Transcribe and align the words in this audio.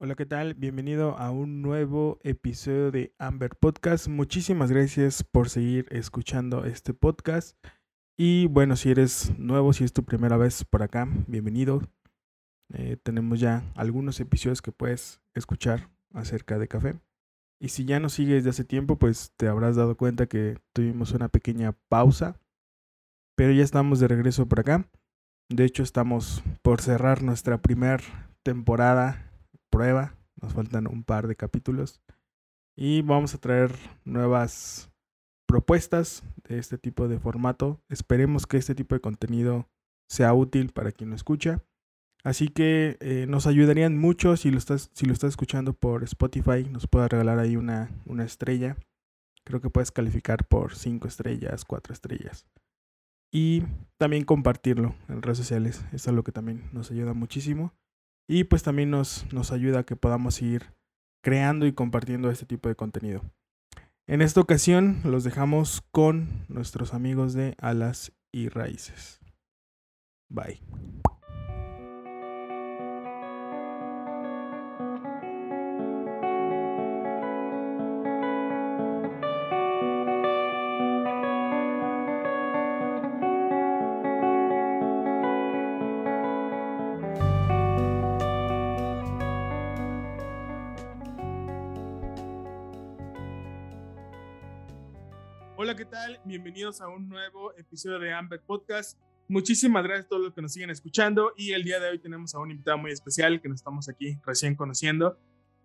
Hola, 0.00 0.16
¿qué 0.16 0.26
tal? 0.26 0.54
Bienvenido 0.54 1.16
a 1.16 1.30
un 1.30 1.62
nuevo 1.62 2.18
episodio 2.24 2.90
de 2.90 3.14
Amber 3.16 3.54
Podcast. 3.54 4.08
Muchísimas 4.08 4.72
gracias 4.72 5.22
por 5.22 5.48
seguir 5.48 5.86
escuchando 5.90 6.64
este 6.64 6.92
podcast. 6.92 7.56
Y 8.18 8.48
bueno, 8.48 8.74
si 8.74 8.90
eres 8.90 9.38
nuevo, 9.38 9.72
si 9.72 9.84
es 9.84 9.92
tu 9.92 10.04
primera 10.04 10.36
vez 10.36 10.64
por 10.64 10.82
acá, 10.82 11.06
bienvenido. 11.28 11.80
Eh, 12.72 12.96
tenemos 13.00 13.38
ya 13.38 13.62
algunos 13.76 14.18
episodios 14.18 14.62
que 14.62 14.72
puedes 14.72 15.20
escuchar 15.32 15.88
acerca 16.12 16.58
de 16.58 16.66
café. 16.66 17.00
Y 17.60 17.68
si 17.68 17.84
ya 17.84 18.00
nos 18.00 18.14
sigues 18.14 18.42
de 18.42 18.50
hace 18.50 18.64
tiempo, 18.64 18.98
pues 18.98 19.32
te 19.36 19.46
habrás 19.46 19.76
dado 19.76 19.96
cuenta 19.96 20.26
que 20.26 20.58
tuvimos 20.72 21.12
una 21.12 21.28
pequeña 21.28 21.72
pausa. 21.88 22.40
Pero 23.36 23.52
ya 23.52 23.62
estamos 23.62 24.00
de 24.00 24.08
regreso 24.08 24.48
por 24.48 24.58
acá. 24.58 24.88
De 25.48 25.64
hecho, 25.64 25.84
estamos 25.84 26.42
por 26.62 26.80
cerrar 26.80 27.22
nuestra 27.22 27.62
primera 27.62 28.02
temporada 28.42 29.30
prueba. 29.74 30.14
Nos 30.40 30.54
faltan 30.54 30.86
un 30.86 31.02
par 31.02 31.26
de 31.26 31.34
capítulos. 31.34 32.00
Y 32.76 33.02
vamos 33.02 33.34
a 33.34 33.38
traer 33.38 33.72
nuevas 34.04 34.88
propuestas 35.46 36.22
de 36.48 36.58
este 36.58 36.78
tipo 36.78 37.08
de 37.08 37.18
formato. 37.18 37.80
Esperemos 37.88 38.46
que 38.46 38.56
este 38.56 38.74
tipo 38.74 38.94
de 38.94 39.00
contenido 39.00 39.68
sea 40.08 40.32
útil 40.32 40.70
para 40.72 40.92
quien 40.92 41.10
lo 41.10 41.16
escucha. 41.16 41.62
Así 42.22 42.48
que 42.48 42.96
eh, 43.00 43.26
nos 43.28 43.46
ayudarían 43.46 43.98
mucho 43.98 44.36
si 44.36 44.50
lo, 44.50 44.58
estás, 44.58 44.90
si 44.94 45.06
lo 45.06 45.12
estás 45.12 45.30
escuchando 45.30 45.72
por 45.72 46.04
Spotify. 46.04 46.68
Nos 46.70 46.86
pueda 46.86 47.08
regalar 47.08 47.40
ahí 47.40 47.56
una, 47.56 47.90
una 48.06 48.24
estrella. 48.24 48.76
Creo 49.44 49.60
que 49.60 49.70
puedes 49.70 49.90
calificar 49.90 50.46
por 50.46 50.74
5 50.74 51.06
estrellas, 51.08 51.64
4 51.64 51.92
estrellas. 51.92 52.46
Y 53.32 53.64
también 53.98 54.24
compartirlo 54.24 54.94
en 55.08 55.20
redes 55.20 55.38
sociales. 55.38 55.84
Eso 55.92 56.10
es 56.10 56.16
lo 56.16 56.22
que 56.22 56.32
también 56.32 56.70
nos 56.72 56.92
ayuda 56.92 57.12
muchísimo. 57.12 57.74
Y 58.28 58.44
pues 58.44 58.62
también 58.62 58.90
nos, 58.90 59.30
nos 59.32 59.52
ayuda 59.52 59.80
a 59.80 59.84
que 59.84 59.96
podamos 59.96 60.40
ir 60.42 60.72
creando 61.22 61.66
y 61.66 61.72
compartiendo 61.72 62.30
este 62.30 62.46
tipo 62.46 62.68
de 62.68 62.76
contenido. 62.76 63.22
En 64.06 64.20
esta 64.20 64.40
ocasión 64.40 65.00
los 65.04 65.24
dejamos 65.24 65.82
con 65.90 66.44
nuestros 66.48 66.92
amigos 66.92 67.32
de 67.32 67.54
Alas 67.58 68.12
y 68.32 68.48
Raíces. 68.48 69.20
Bye. 70.28 70.60
Bienvenidos 96.34 96.80
a 96.80 96.88
un 96.88 97.08
nuevo 97.08 97.56
episodio 97.56 98.00
de 98.00 98.12
Amber 98.12 98.42
Podcast. 98.44 98.98
Muchísimas 99.28 99.84
gracias 99.84 100.06
a 100.06 100.08
todos 100.08 100.22
los 100.22 100.34
que 100.34 100.42
nos 100.42 100.52
siguen 100.52 100.68
escuchando 100.68 101.32
y 101.36 101.52
el 101.52 101.62
día 101.62 101.78
de 101.78 101.88
hoy 101.88 102.00
tenemos 102.00 102.34
a 102.34 102.40
un 102.40 102.50
invitado 102.50 102.76
muy 102.76 102.90
especial 102.90 103.40
que 103.40 103.48
nos 103.48 103.60
estamos 103.60 103.88
aquí 103.88 104.18
recién 104.26 104.56
conociendo. 104.56 105.16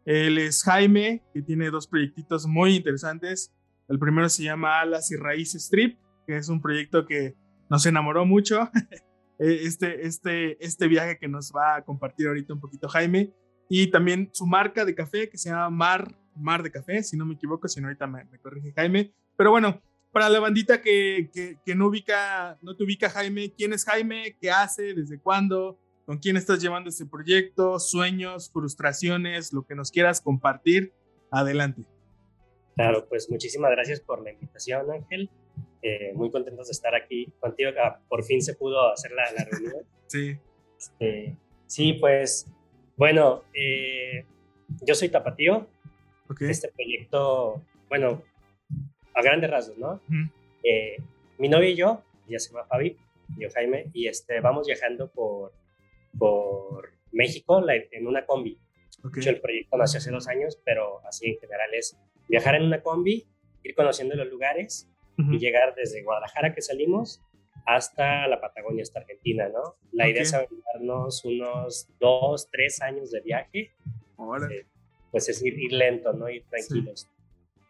Él 0.06 0.38
es 0.38 0.61
Jaime, 0.61 1.23
que 1.34 1.42
tiene 1.42 1.72
dos 1.72 1.88
proyectitos 1.88 2.45
muy 2.45 2.76
interesantes. 2.76 3.52
El 3.88 3.98
primero 3.98 4.30
se 4.30 4.44
llama 4.44 4.80
Alas 4.80 5.09
y 5.09 5.16
Raíces 5.16 5.64
Strip, 5.64 5.98
que 6.28 6.38
es 6.38 6.50
un 6.50 6.61
proyecto 6.61 7.08
que 7.08 7.36
nos 7.67 7.83
enamoró 7.88 8.26
mucho. 8.26 8.70
Este, 9.39 10.06
este, 10.06 10.64
este 10.64 10.88
viaje 10.89 11.17
que 11.17 11.30
nos 11.30 11.54
va 11.54 11.78
a 11.78 11.86
compartir 11.86 12.28
ahorita 12.28 12.54
un 12.54 12.59
poquito 12.59 12.89
Jaime. 12.89 13.33
Y 13.70 13.88
también 13.88 14.30
su 14.33 14.45
marca 14.45 14.86
de 14.86 14.94
café 14.94 15.30
que 15.30 15.38
se 15.39 15.50
llama 15.50 15.70
Mar, 15.72 16.16
Mar 16.36 16.61
de 16.61 16.70
Café, 16.70 17.02
si 17.02 17.17
no 17.17 17.26
me 17.26 17.36
equivoco, 17.36 17.67
si 17.67 17.80
no 17.81 17.88
ahorita 17.88 18.06
me, 18.06 18.26
me 18.26 18.38
corrige 18.38 18.73
Jaime. 18.76 19.14
Pero 19.38 19.52
bueno, 19.52 19.81
para 20.12 20.30
la 20.30 20.40
bandita 20.40 20.82
que, 20.82 21.30
que, 21.66 21.76
no 21.76 21.88
ubica, 21.88 22.58
no 22.61 22.76
te 22.76 22.83
ubica 22.83 23.10
Jaime, 23.10 23.54
¿quién 23.56 23.73
es 23.73 23.86
Jaime? 23.86 24.36
¿Qué 24.42 24.50
hace? 24.50 24.94
¿Desde 24.94 25.20
cuándo? 25.20 25.80
¿Con 26.06 26.17
quién 26.17 26.38
estás 26.38 26.61
llevando 26.61 26.89
este 26.89 27.06
proyecto? 27.06 27.80
¿Sueños? 27.80 28.50
¿Frustraciones? 28.52 29.54
Lo 29.54 29.66
que 29.66 29.76
nos 29.76 29.92
quieras 29.92 30.22
compartir. 30.22 30.94
Adelante. 31.32 31.83
Claro, 32.76 33.06
pues 33.08 33.30
muchísimas 33.30 33.72
gracias 33.72 34.00
por 34.00 34.23
la 34.23 34.32
invitación, 34.32 34.92
Ángel. 34.92 35.30
Eh, 35.82 36.12
muy 36.16 36.32
contentos 36.32 36.67
de 36.67 36.72
estar 36.72 36.95
aquí 36.95 37.32
contigo. 37.39 37.72
Ah, 37.83 38.00
por 38.10 38.23
fin 38.23 38.42
se 38.42 38.56
pudo 38.56 38.92
hacer 38.92 39.12
la, 39.12 39.32
la 39.32 39.45
reunión. 39.45 39.83
sí. 40.08 40.38
Este, 40.78 41.38
sí, 41.67 41.94
pues, 41.94 42.48
bueno, 42.98 43.44
eh, 43.54 44.26
yo 44.82 44.95
soy 44.95 45.10
Tapatío. 45.10 45.67
Okay. 46.30 46.50
Este 46.50 46.70
proyecto, 46.70 47.64
bueno, 47.89 48.23
a 49.20 49.24
grandes 49.24 49.50
rasgos, 49.50 49.78
¿no? 49.78 50.00
Eh, 50.64 50.98
mi 51.38 51.48
novia 51.50 51.70
y 51.70 51.76
yo, 51.76 52.02
ella 52.28 52.40
se 52.40 52.52
llama 52.52 52.66
Fabi, 52.66 52.98
yo 53.38 53.50
Jaime, 53.52 53.86
y 53.94 54.08
este, 54.08 54.40
vamos 54.40 54.68
viajando 54.68 55.10
por, 55.10 55.52
por 56.18 56.92
México 57.12 57.64
en 57.70 58.08
una 58.08 58.26
combi. 58.26 58.58
Okay. 59.02 59.24
el 59.28 59.40
proyecto 59.40 59.78
nació 59.78 60.00
hace 60.00 60.12
dos 60.12 60.28
años, 60.28 60.60
pero 60.66 61.00
así 61.08 61.30
en 61.30 61.40
general 61.40 61.70
es 61.74 61.98
viajar 62.28 62.56
en 62.56 62.64
una 62.64 62.82
combi, 62.82 63.26
ir 63.64 63.76
conociendo 63.76 64.16
los 64.16 64.28
lugares 64.28 64.90
y 65.18 65.38
llegar 65.38 65.74
desde 65.76 66.02
Guadalajara 66.04 66.54
que 66.54 66.62
salimos 66.62 67.22
hasta 67.66 68.28
la 68.28 68.40
Patagonia, 68.40 68.84
hasta 68.84 69.00
Argentina, 69.00 69.50
¿no? 69.50 69.76
La 69.92 70.06
Okay. 70.06 70.12
idea 70.12 70.22
es 70.24 70.34
aventarnos 70.34 71.26
unos 71.26 71.88
dos, 72.00 72.50
tres 72.50 72.82
años 72.82 73.12
de 73.12 73.22
viaje, 73.22 73.60
eh, 74.52 74.66
pues 75.12 75.28
es 75.30 75.42
ir, 75.44 75.60
ir 75.60 75.74
lento, 75.74 76.14
¿no? 76.14 76.30
Ir 76.30 76.44
tranquilos. 76.50 77.08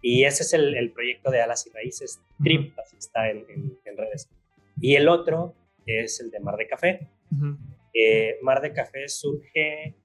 Y 0.02 0.24
ese 0.24 0.44
es 0.44 0.54
el, 0.54 0.76
el 0.76 0.92
proyecto 0.92 1.30
de 1.32 1.42
Alas 1.42 1.66
y 1.68 1.72
Raíces, 1.72 2.22
Trip, 2.44 2.78
así 2.80 2.96
está 2.98 3.30
en, 3.30 3.46
en- 3.50 3.78
en 3.86 3.98
redes. 3.98 4.30
Y 4.80 4.96
el 4.96 5.10
otro 5.10 5.56
es 5.86 6.20
el 6.22 6.32
de 6.32 6.40
Mar 6.40 6.56
de 6.56 6.68
Café. 6.68 7.08
Eh, 7.94 8.38
Mar 8.42 8.62
de 8.62 8.72
Café 8.74 9.08
surge 9.10 9.96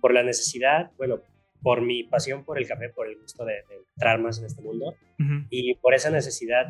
por 0.00 0.12
la 0.14 0.22
necesidad, 0.22 0.90
bueno, 0.96 1.20
por 1.62 1.80
mi 1.82 2.04
pasión 2.04 2.44
por 2.44 2.58
el 2.58 2.66
café, 2.66 2.88
por 2.90 3.06
el 3.08 3.18
gusto 3.18 3.44
de, 3.44 3.54
de 3.68 3.76
entrar 3.94 4.18
más 4.20 4.38
en 4.38 4.46
este 4.46 4.60
mundo 4.62 4.94
y 5.50 5.74
por 5.76 5.94
esa 5.94 6.10
necesidad 6.10 6.66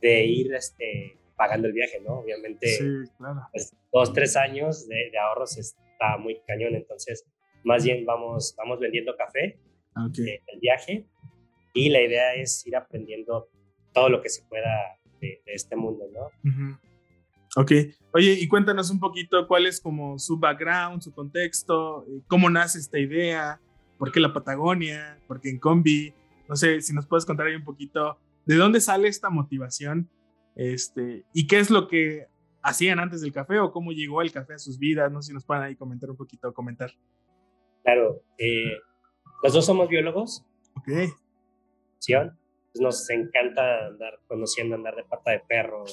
de 0.00 0.24
ir 0.24 0.54
este, 0.54 1.16
pagando 1.36 1.66
el 1.68 1.72
viaje, 1.72 2.00
¿no? 2.00 2.18
Obviamente, 2.20 2.66
Sí, 2.68 2.84
claro. 3.18 3.40
pues, 3.52 3.74
dos, 3.92 4.12
tres 4.12 4.36
años 4.36 4.86
de, 4.88 5.10
de 5.10 5.18
ahorros 5.18 5.56
está 5.58 6.16
muy 6.18 6.40
cañón, 6.46 6.74
entonces 6.74 7.24
más 7.64 7.84
bien 7.84 8.04
vamos, 8.04 8.54
vamos 8.56 8.80
vendiendo 8.80 9.16
café 9.16 9.58
Ok. 9.96 10.18
eh, 10.20 10.40
el 10.48 10.60
viaje 10.60 11.06
y 11.72 11.88
la 11.88 12.00
idea 12.00 12.34
es 12.34 12.66
ir 12.66 12.76
aprendiendo 12.76 13.48
todo 13.92 14.08
lo 14.08 14.22
que 14.22 14.28
se 14.28 14.42
pueda 14.44 14.98
de, 15.20 15.42
de 15.44 15.52
este 15.52 15.76
mundo, 15.76 16.04
¿no? 16.12 16.78
Ok. 17.56 17.72
Oye, 18.14 18.32
y 18.32 18.48
cuéntanos 18.48 18.90
un 18.90 19.00
poquito 19.00 19.46
cuál 19.46 19.66
es 19.66 19.80
como 19.80 20.18
su 20.18 20.38
background, 20.38 21.02
su 21.02 21.12
contexto, 21.12 22.04
eh, 22.08 22.22
cómo 22.26 22.50
nace 22.50 22.78
esta 22.78 22.98
idea, 22.98 23.60
por 23.98 24.10
qué 24.12 24.20
la 24.20 24.32
Patagonia, 24.32 25.18
por 25.26 25.40
qué 25.40 25.50
en 25.50 25.58
combi. 25.58 26.14
No 26.48 26.56
sé 26.56 26.80
si 26.80 26.92
nos 26.94 27.06
puedes 27.06 27.24
contar 27.24 27.46
ahí 27.46 27.54
un 27.54 27.64
poquito 27.64 28.18
de 28.46 28.56
dónde 28.56 28.80
sale 28.80 29.08
esta 29.08 29.30
motivación 29.30 30.10
este, 30.56 31.24
y 31.32 31.46
qué 31.46 31.58
es 31.58 31.70
lo 31.70 31.88
que 31.88 32.26
hacían 32.62 33.00
antes 33.00 33.20
del 33.20 33.32
café 33.32 33.58
o 33.58 33.72
cómo 33.72 33.92
llegó 33.92 34.22
el 34.22 34.32
café 34.32 34.54
a 34.54 34.58
sus 34.58 34.78
vidas. 34.78 35.10
No 35.10 35.22
sé 35.22 35.28
si 35.28 35.34
nos 35.34 35.44
pueden 35.44 35.62
ahí 35.62 35.76
comentar 35.76 36.10
un 36.10 36.16
poquito, 36.16 36.52
comentar. 36.52 36.92
Claro, 37.82 38.22
eh, 38.38 38.76
los 39.42 39.52
dos 39.52 39.66
somos 39.66 39.88
biólogos, 39.88 40.44
Ok. 40.76 40.88
Pues 42.06 42.80
nos 42.80 43.10
encanta 43.10 43.86
andar 43.86 44.18
conociendo, 44.26 44.74
andar 44.76 44.96
de 44.96 45.04
pata 45.04 45.32
de 45.32 45.40
perro, 45.40 45.84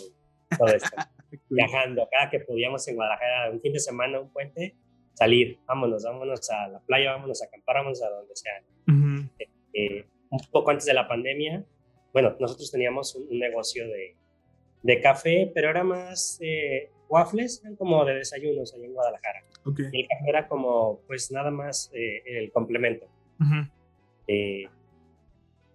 todo 0.58 0.68
esto. 0.68 0.90
viajando 1.50 2.04
acá, 2.04 2.30
que 2.32 2.40
podíamos 2.40 2.88
en 2.88 2.96
Guadalajara 2.96 3.52
un 3.52 3.62
fin 3.62 3.74
de 3.74 3.80
semana, 3.80 4.20
un 4.20 4.32
puente, 4.32 4.76
salir, 5.14 5.60
vámonos, 5.66 6.04
vámonos 6.04 6.50
a 6.50 6.68
la 6.70 6.80
playa, 6.80 7.12
vámonos 7.12 7.42
a 7.42 7.46
acampar, 7.46 7.78
vámonos 7.78 8.02
a 8.02 8.10
donde 8.10 8.36
sea. 8.36 8.64
Ujú. 8.88 9.30
Eh, 9.74 10.06
un 10.30 10.40
poco 10.52 10.72
antes 10.72 10.86
de 10.86 10.94
la 10.94 11.08
pandemia, 11.08 11.64
bueno, 12.14 12.36
nosotros 12.40 12.72
teníamos 12.72 13.16
un, 13.16 13.28
un 13.30 13.40
negocio 13.40 13.88
de, 13.88 14.16
de 14.82 15.02
café, 15.02 15.52
pero 15.54 15.70
era 15.70 15.84
más 15.84 16.40
eh, 16.42 16.90
waffles, 17.10 17.62
como 17.78 18.06
de 18.06 18.16
desayunos 18.16 18.74
ahí 18.74 18.86
en 18.86 18.94
Guadalajara. 18.94 19.44
Ok. 19.66 19.80
Y 19.92 20.02
el 20.02 20.08
café 20.08 20.30
era 20.30 20.48
como, 20.48 21.02
pues 21.08 21.32
nada 21.32 21.52
más 21.52 21.92
eh, 21.94 22.24
el 22.26 22.52
complemento. 22.52 23.06
Ujú. 23.40 23.70
Eh, 24.28 24.70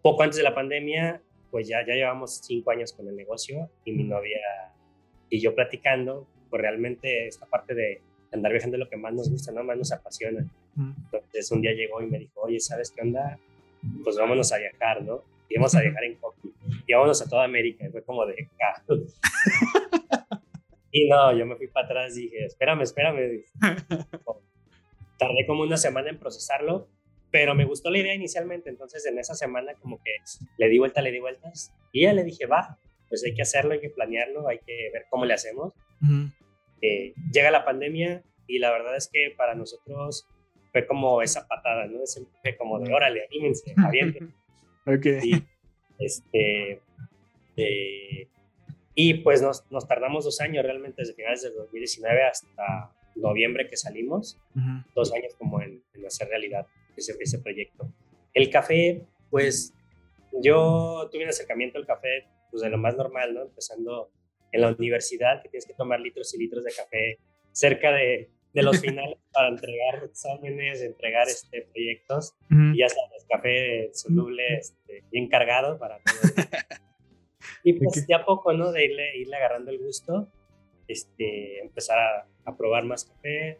poco 0.04 0.22
antes 0.22 0.36
de 0.36 0.42
la 0.42 0.54
pandemia, 0.54 1.22
pues 1.50 1.66
ya, 1.66 1.78
ya 1.86 1.94
llevamos 1.94 2.42
cinco 2.44 2.70
años 2.70 2.92
con 2.92 3.08
el 3.08 3.16
negocio 3.16 3.70
y 3.86 3.92
mi 3.92 4.04
novia 4.04 4.38
y 5.30 5.40
yo 5.40 5.54
platicando, 5.54 6.26
pues 6.50 6.60
realmente 6.60 7.26
esta 7.26 7.46
parte 7.46 7.74
de 7.74 8.02
andar 8.30 8.52
viajando 8.52 8.76
es 8.76 8.80
lo 8.80 8.90
que 8.90 8.98
más 8.98 9.14
nos 9.14 9.30
gusta, 9.30 9.50
¿no? 9.50 9.64
Más 9.64 9.78
nos 9.78 9.92
apasiona. 9.92 10.46
Entonces 10.76 11.50
un 11.52 11.62
día 11.62 11.72
llegó 11.72 12.02
y 12.02 12.06
me 12.06 12.18
dijo, 12.18 12.42
oye, 12.42 12.60
¿sabes 12.60 12.90
qué 12.90 13.00
onda? 13.00 13.38
Pues 14.02 14.18
vámonos 14.18 14.52
a 14.52 14.58
viajar, 14.58 15.02
¿no? 15.02 15.22
Y 15.48 15.54
vamos 15.54 15.74
a 15.74 15.80
viajar 15.80 16.04
en 16.04 16.16
coffee. 16.16 16.52
Y 16.86 16.92
vámonos 16.92 17.22
a 17.22 17.28
toda 17.28 17.44
América. 17.44 17.86
Y 17.86 17.90
fue 17.90 18.02
como 18.02 18.26
de. 18.26 18.46
Y 20.96 21.08
no, 21.08 21.36
yo 21.36 21.44
me 21.44 21.56
fui 21.56 21.66
para 21.66 21.86
atrás 21.86 22.16
y 22.16 22.28
dije, 22.28 22.44
espérame, 22.44 22.82
espérame. 22.82 23.42
tardé 25.18 25.46
como 25.46 25.64
una 25.64 25.76
semana 25.76 26.10
en 26.10 26.18
procesarlo, 26.18 26.88
pero 27.34 27.56
me 27.56 27.64
gustó 27.64 27.90
la 27.90 27.98
idea 27.98 28.14
inicialmente, 28.14 28.70
entonces 28.70 29.04
en 29.06 29.18
esa 29.18 29.34
semana 29.34 29.74
como 29.74 30.00
que 30.00 30.12
le 30.56 30.68
di 30.68 30.78
vuelta, 30.78 31.02
le 31.02 31.10
di 31.10 31.18
vueltas 31.18 31.74
y 31.90 32.02
ya 32.02 32.12
le 32.12 32.22
dije, 32.22 32.46
va, 32.46 32.78
pues 33.08 33.24
hay 33.24 33.34
que 33.34 33.42
hacerlo, 33.42 33.72
hay 33.72 33.80
que 33.80 33.90
planearlo, 33.90 34.46
hay 34.46 34.60
que 34.60 34.88
ver 34.92 35.06
cómo 35.10 35.24
le 35.24 35.34
hacemos. 35.34 35.72
Eh, 36.80 37.12
llega 37.32 37.50
la 37.50 37.64
pandemia 37.64 38.22
y 38.46 38.60
la 38.60 38.70
verdad 38.70 38.96
es 38.96 39.10
que 39.12 39.34
para 39.36 39.56
nosotros 39.56 40.28
fue 40.70 40.86
como 40.86 41.22
esa 41.22 41.48
patada, 41.48 41.86
¿no? 41.86 42.04
Ese 42.04 42.24
fue 42.40 42.56
como 42.56 42.78
de, 42.78 42.94
órale, 42.94 43.24
anímense, 43.26 43.74
avienten. 43.84 44.32
ok. 44.86 45.06
Y, 45.24 45.44
este, 45.98 46.80
eh, 47.56 48.28
y 48.94 49.14
pues 49.14 49.42
nos, 49.42 49.68
nos, 49.72 49.88
tardamos 49.88 50.24
dos 50.24 50.40
años 50.40 50.64
realmente 50.64 51.02
desde 51.02 51.14
finales 51.14 51.42
del 51.42 51.54
2019 51.56 52.22
hasta 52.22 52.92
noviembre 53.16 53.68
que 53.68 53.76
salimos, 53.76 54.38
dos 54.94 55.12
años 55.12 55.34
como 55.36 55.60
en, 55.60 55.82
en, 55.94 56.06
hacer 56.06 56.28
realidad 56.28 56.64
ese, 56.96 57.14
ese 57.20 57.38
proyecto. 57.38 57.92
El 58.32 58.50
café, 58.50 59.02
pues 59.30 59.74
yo 60.42 61.08
tuve 61.12 61.24
un 61.24 61.30
acercamiento 61.30 61.78
al 61.78 61.86
café 61.86 62.26
pues 62.50 62.62
de 62.62 62.70
lo 62.70 62.78
más 62.78 62.96
normal, 62.96 63.34
¿no? 63.34 63.42
Empezando 63.42 64.10
en 64.52 64.60
la 64.60 64.68
universidad, 64.68 65.42
que 65.42 65.48
tienes 65.48 65.66
que 65.66 65.74
tomar 65.74 66.00
litros 66.00 66.32
y 66.34 66.38
litros 66.38 66.64
de 66.64 66.72
café 66.72 67.18
cerca 67.50 67.92
de, 67.92 68.30
de 68.52 68.62
los 68.62 68.78
finales 68.80 69.18
para 69.32 69.48
entregar 69.48 70.04
exámenes, 70.04 70.80
entregar 70.82 71.28
este, 71.28 71.62
proyectos. 71.62 72.34
Y 72.50 72.78
ya 72.78 72.88
sabes, 72.88 73.26
café 73.28 73.90
soluble, 73.92 74.56
este, 74.56 75.02
bien 75.10 75.28
cargado 75.28 75.78
para 75.78 75.98
todo. 75.98 76.44
y 77.64 77.72
pues 77.74 78.06
ya 78.06 78.24
poco, 78.24 78.52
¿no? 78.52 78.70
De 78.72 78.84
irle, 78.84 79.16
irle 79.16 79.36
agarrando 79.36 79.72
el 79.72 79.78
gusto, 79.78 80.28
este, 80.86 81.60
empezar 81.60 81.98
a, 81.98 82.28
a 82.44 82.56
probar 82.56 82.84
más 82.84 83.04
café. 83.04 83.58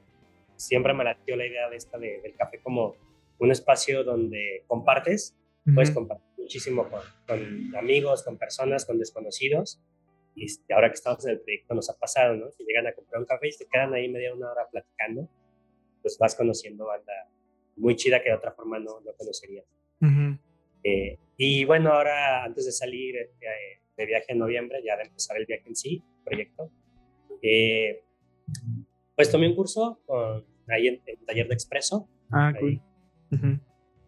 Siempre 0.56 0.94
me 0.94 1.02
latió 1.02 1.34
la 1.34 1.46
idea 1.46 1.68
de 1.68 1.76
esta 1.76 1.98
de, 1.98 2.20
del 2.20 2.36
café 2.36 2.60
como 2.60 2.94
un 3.38 3.50
espacio 3.50 4.04
donde 4.04 4.64
compartes, 4.66 5.36
puedes 5.74 5.90
compartir 5.90 6.26
muchísimo 6.38 6.88
con, 6.88 7.00
con, 7.26 7.76
amigos, 7.76 8.22
con 8.22 8.38
personas, 8.38 8.84
con 8.84 8.98
desconocidos. 8.98 9.80
Y 10.36 10.46
ahora 10.72 10.88
que 10.88 10.94
estamos 10.94 11.24
en 11.24 11.32
el 11.32 11.40
proyecto 11.40 11.74
nos 11.74 11.88
ha 11.90 11.98
pasado, 11.98 12.34
¿no? 12.34 12.46
Que 12.56 12.64
llegan 12.64 12.86
a 12.86 12.92
comprar 12.92 13.20
un 13.20 13.26
café 13.26 13.48
y 13.48 13.52
se 13.52 13.66
quedan 13.68 13.94
ahí 13.94 14.08
media 14.08 14.34
una 14.34 14.50
hora 14.50 14.68
platicando, 14.70 15.28
pues 16.02 16.18
vas 16.18 16.34
conociendo 16.34 16.86
banda 16.86 17.12
muy 17.76 17.96
chida 17.96 18.22
que 18.22 18.30
de 18.30 18.36
otra 18.36 18.52
forma 18.52 18.78
no, 18.78 19.00
no 19.00 19.12
conocerías. 19.16 19.64
eh, 20.82 21.18
y 21.36 21.64
bueno, 21.64 21.92
ahora 21.92 22.44
antes 22.44 22.66
de 22.66 22.72
salir 22.72 23.16
eh, 23.16 23.28
de 23.96 24.06
viaje 24.06 24.32
en 24.32 24.38
noviembre, 24.38 24.82
ya 24.84 24.96
de 24.96 25.04
empezar 25.04 25.36
el 25.36 25.46
viaje 25.46 25.68
en 25.68 25.76
sí, 25.76 26.02
proyecto, 26.24 26.70
eh, 27.42 28.02
pues 29.16 29.30
tomé 29.30 29.48
un 29.48 29.54
curso 29.54 30.00
con, 30.04 30.44
ahí 30.68 30.88
en, 30.88 31.02
en 31.06 31.24
taller 31.24 31.48
de 31.48 31.54
expreso. 31.54 32.08
Ah, 32.30 32.52
cool. 32.58 32.80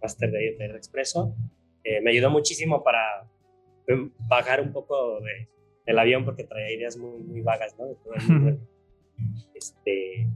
Máster 0.02 0.30
de 0.30 0.56
de 0.58 0.76
expreso. 0.76 1.34
Eh, 1.84 2.00
me 2.00 2.10
ayudó 2.10 2.30
muchísimo 2.30 2.82
para 2.82 3.28
em, 3.86 4.10
bajar 4.28 4.60
un 4.60 4.72
poco 4.72 5.20
de, 5.20 5.48
del 5.86 5.98
avión 5.98 6.24
porque 6.24 6.44
traía 6.44 6.72
ideas 6.72 6.96
muy, 6.96 7.20
muy 7.22 7.40
vagas, 7.42 7.76
¿no? 7.78 7.86
Este, 9.54 10.28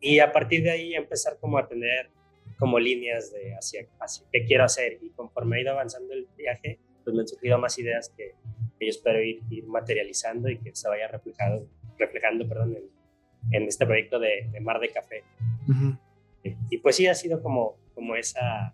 y 0.00 0.20
a 0.20 0.32
partir 0.32 0.62
de 0.62 0.70
ahí 0.70 0.94
empezar 0.94 1.38
como 1.40 1.58
a 1.58 1.66
tener 1.66 2.10
como 2.58 2.78
líneas 2.78 3.32
de 3.32 3.54
hacia, 3.54 3.86
hacia 4.00 4.26
qué 4.32 4.44
quiero 4.44 4.64
hacer 4.64 4.98
y 5.02 5.10
conforme 5.10 5.58
he 5.58 5.62
ido 5.62 5.72
avanzando 5.72 6.12
el 6.12 6.28
viaje, 6.36 6.78
pues 7.04 7.14
me 7.14 7.22
han 7.22 7.28
surgido 7.28 7.58
más 7.58 7.78
ideas 7.78 8.12
que, 8.16 8.34
que 8.78 8.86
yo 8.86 8.90
espero 8.90 9.22
ir, 9.22 9.40
ir, 9.50 9.66
materializando 9.66 10.48
y 10.48 10.58
que 10.58 10.74
se 10.74 10.88
vaya 10.88 11.08
reflejado, 11.08 11.66
reflejando 11.98 12.48
perdón, 12.48 12.76
en, 12.76 13.62
en 13.62 13.68
este 13.68 13.86
proyecto 13.86 14.18
de, 14.18 14.48
de, 14.52 14.60
Mar 14.60 14.78
de 14.78 14.90
Café. 14.90 15.22
Uh 15.68 15.72
-huh. 15.72 15.98
y, 16.44 16.56
y 16.70 16.78
pues 16.78 16.96
sí, 16.96 17.06
ha 17.06 17.14
sido 17.14 17.42
como, 17.42 17.76
como 17.98 18.14
esa, 18.14 18.72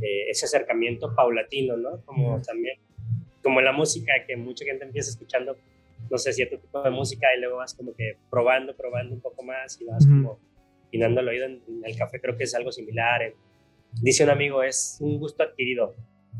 eh, 0.00 0.30
ese 0.30 0.46
acercamiento 0.46 1.14
paulatino, 1.14 1.76
¿no? 1.76 2.02
Como 2.06 2.36
uh 2.36 2.38
-huh. 2.38 2.46
también, 2.46 2.78
como 3.42 3.60
la 3.60 3.72
música, 3.72 4.10
que 4.26 4.38
mucha 4.38 4.64
gente 4.64 4.86
empieza 4.86 5.10
escuchando, 5.10 5.54
no 6.10 6.16
sé, 6.16 6.32
cierto 6.32 6.58
tipo 6.58 6.80
de 6.82 6.88
música 6.88 7.26
y 7.36 7.40
luego 7.40 7.58
vas 7.58 7.74
como 7.74 7.92
que 7.94 8.16
probando, 8.30 8.74
probando 8.74 9.14
un 9.14 9.20
poco 9.20 9.42
más 9.42 9.78
y 9.78 9.84
vas 9.84 10.02
uh 10.06 10.08
-huh. 10.08 10.22
como 10.22 10.40
afinando 10.86 11.20
el 11.20 11.28
oído 11.28 11.44
en, 11.44 11.62
en, 11.68 11.82
el 11.84 11.94
café, 11.94 12.22
creo 12.22 12.38
que 12.38 12.44
es 12.44 12.54
algo 12.54 12.72
similar. 12.72 13.20
En, 13.20 13.34
dice 14.00 14.24
un 14.24 14.30
amigo, 14.30 14.62
es 14.62 14.96
un 15.02 15.18
gusto 15.18 15.42
adquirido, 15.42 15.94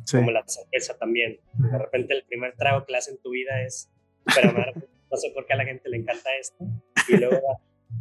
sí. 0.07 0.17
como 0.17 0.31
la 0.31 0.43
cerveza 0.47 0.97
también. 0.97 1.41
Uh 1.59 1.65
-huh. 1.65 1.73
De 1.73 1.79
repente 1.79 2.15
el 2.15 2.25
primer 2.25 2.55
trago 2.57 2.87
que 2.87 2.93
le 2.93 2.99
hace 2.99 3.11
en 3.11 3.19
tu 3.19 3.33
vida 3.33 3.63
es 3.63 3.91
súper 4.27 4.47
amargo. 4.47 4.81
no 5.11 5.17
sé 5.19 5.31
por 5.35 5.45
qué 5.47 5.53
a 5.53 5.57
la 5.57 5.67
gente 5.67 5.91
le 5.91 5.99
encanta 5.99 6.35
esto 6.41 6.65
y 7.07 7.19
luego 7.19 7.41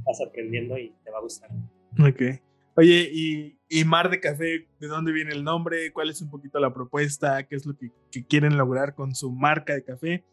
vas 0.05 0.21
aprendiendo 0.21 0.77
y 0.77 0.93
te 1.03 1.11
va 1.11 1.17
a 1.17 1.21
gustar. 1.21 1.49
Ok. 1.99 2.21
Oye, 2.77 3.09
y, 3.11 3.56
y, 3.69 3.83
Mar 3.85 4.09
de 4.09 4.19
Café, 4.19 4.67
¿de 4.79 4.87
dónde 4.87 5.11
viene 5.11 5.31
el 5.31 5.43
nombre? 5.43 5.91
¿Cuál 5.91 6.09
es 6.09 6.21
un 6.21 6.29
poquito 6.29 6.59
la 6.59 6.73
propuesta? 6.73 7.43
¿Qué 7.43 7.55
es 7.55 7.65
lo 7.65 7.77
que, 7.77 7.91
que 8.11 8.25
quieren 8.25 8.57
lograr 8.57 8.95
con 8.95 9.15
su 9.15 9.31
marca 9.31 9.73
de 9.73 9.83
café? 9.83 10.23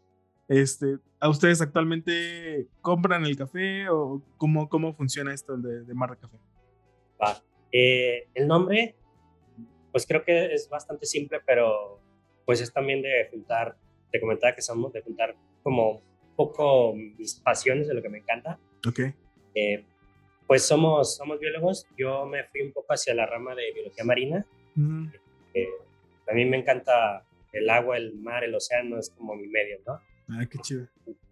Este, 0.49 0.99
¿A 1.21 1.29
ustedes 1.29 1.61
actualmente 1.63 2.69
compran 2.83 3.25
el 3.25 3.37
café 3.37 3.89
o 3.89 4.23
cómo, 4.37 4.69
cómo 4.69 4.95
funciona 4.95 5.33
esto 5.33 5.57
de, 5.57 5.85
de 5.85 5.95
Mar 5.95 6.11
de 6.11 6.17
Café? 6.19 6.39
Eh, 7.73 8.29
el 8.35 8.47
nombre, 8.47 8.95
pues 9.91 10.07
creo 10.07 10.25
que 10.25 10.55
es 10.55 10.69
bastante 10.69 11.07
simple, 11.07 11.41
pero 11.45 12.01
pues 12.45 12.61
es 12.61 12.73
también 12.73 13.03
de 13.03 13.29
juntar, 13.31 13.77
te 14.13 14.21
comentaba 14.21 14.55
que 14.55 14.63
somos 14.63 14.93
de 14.93 15.03
juntar 15.03 15.35
como 15.63 15.93
un 15.93 16.37
poco 16.37 16.95
mis 16.95 17.35
pasiones 17.35 17.89
de 17.89 17.95
lo 17.95 18.03
que 18.03 18.09
me 18.09 18.19
encanta. 18.19 18.61
Ok. 18.87 19.01
Eh, 19.57 19.85
pues 20.47 20.67
somos, 20.67 21.17
somos 21.17 21.39
biólogos. 21.39 21.87
Yo 21.97 22.27
me 22.27 22.45
fui 22.45 22.63
un 22.63 22.73
poco 22.73 22.93
hacia 22.93 23.15
la 23.15 23.27
rama 23.27 23.55
de 23.55 23.73
biología 23.73 24.05
marina. 24.05 24.47
Mm. 24.75 25.07
Eh, 25.55 25.69
a 26.29 26.35
mí 26.35 26.45
me 26.45 26.59
encanta 26.59 27.25
el 27.53 27.71
agua, 27.71 27.97
el 27.97 28.15
mar, 28.15 28.45
el 28.45 28.55
océano, 28.55 28.99
es 28.99 29.11
como 29.11 29.35
mi 29.37 29.47
medio, 29.49 29.79
¿no? 29.87 30.01
Ah, 30.29 30.47
qué 30.51 30.59
chido. 30.59 30.87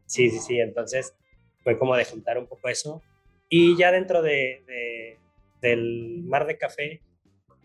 Sí, 0.06 0.30
sí, 0.30 0.38
sí. 0.38 0.60
Entonces 0.60 1.14
fue 1.62 1.78
como 1.78 1.96
de 1.96 2.04
juntar 2.04 2.38
un 2.38 2.46
poco 2.46 2.68
eso. 2.68 3.02
Y 3.48 3.76
ya 3.76 3.92
dentro 3.92 4.22
de, 4.22 4.62
de, 4.66 5.18
del 5.60 6.22
mar 6.24 6.46
de 6.46 6.56
café, 6.56 7.00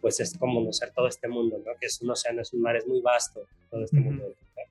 pues 0.01 0.19
es 0.19 0.37
como 0.37 0.59
conocer 0.59 0.91
todo 0.93 1.07
este 1.07 1.27
mundo, 1.27 1.61
¿no? 1.65 1.71
Que 1.79 1.87
es 1.87 2.01
un 2.01 2.09
océano, 2.09 2.41
es 2.41 2.53
un 2.53 2.61
mar, 2.61 2.75
es 2.75 2.87
muy 2.87 3.01
vasto 3.01 3.45
todo 3.69 3.83
este 3.83 3.99
mm. 3.99 4.03
mundo 4.03 4.23
del 4.25 4.35
café. 4.35 4.69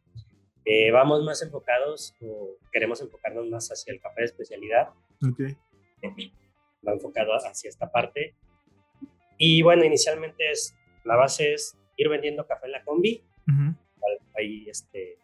Eh, 0.65 0.91
vamos 0.91 1.23
más 1.25 1.41
enfocados 1.43 2.15
o 2.21 2.57
queremos 2.73 3.01
enfocarnos 3.01 3.47
más 3.47 3.69
hacia 3.71 3.93
el 3.93 4.01
café 4.01 4.23
de 4.23 4.27
especialidad. 4.27 4.91
Ok. 5.23 5.41
Va 6.87 6.93
enfocado 6.93 7.33
hacia 7.35 7.69
esta 7.69 7.91
parte. 7.91 8.35
Y 9.39 9.63
bueno, 9.63 9.85
inicialmente 9.85 10.51
es, 10.51 10.75
la 11.05 11.17
base 11.17 11.53
es 11.55 11.77
ir 11.97 12.09
vendiendo 12.09 12.47
café 12.47 12.67
en 12.67 12.73
la 12.73 12.85
combi. 12.85 13.23
Uh 13.47 13.53
-huh. 13.53 13.77
Ahí 14.37 14.69
este, 14.69 15.19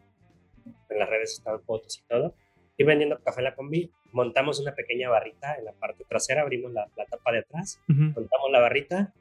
en 0.89 0.99
las 0.99 1.09
redes 1.09 1.33
están 1.33 1.61
fotos 1.63 1.99
y 1.99 2.07
todo. 2.07 2.35
Ir 2.77 2.85
vendiendo 2.85 3.19
café 3.23 3.41
en 3.41 3.45
la 3.45 3.55
combi. 3.55 3.91
Montamos 4.11 4.59
una 4.59 4.73
pequeña 4.75 5.09
barrita 5.09 5.55
en 5.55 5.65
la 5.65 5.73
parte 5.73 6.03
trasera, 6.07 6.41
abrimos 6.41 6.71
la, 6.71 6.87
la 6.95 7.05
tapa 7.05 7.31
de 7.31 7.39
atrás, 7.39 7.79
uh 7.89 7.93
-huh. 7.93 8.13
montamos 8.13 8.51
la 8.51 8.59
barrita 8.59 9.13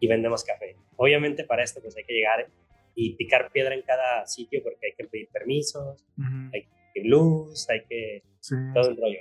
y 0.00 0.06
vendemos 0.06 0.44
café. 0.44 0.76
Obviamente 0.96 1.44
para 1.44 1.62
esto 1.62 1.80
pues 1.80 1.96
hay 1.96 2.04
que 2.04 2.12
llegar 2.12 2.48
y 2.94 3.14
picar 3.16 3.50
piedra 3.50 3.74
en 3.74 3.82
cada 3.82 4.26
sitio 4.26 4.62
porque 4.62 4.86
hay 4.86 4.92
que 4.94 5.04
pedir 5.04 5.28
permisos, 5.28 6.04
uh 6.18 6.22
-huh. 6.22 6.50
hay 6.52 6.62
que 6.92 7.04
luz, 7.04 7.68
hay 7.70 7.84
que... 7.88 8.22
Sí. 8.40 8.54
todo 8.74 8.90
el 8.90 8.96
rollo. 8.98 9.20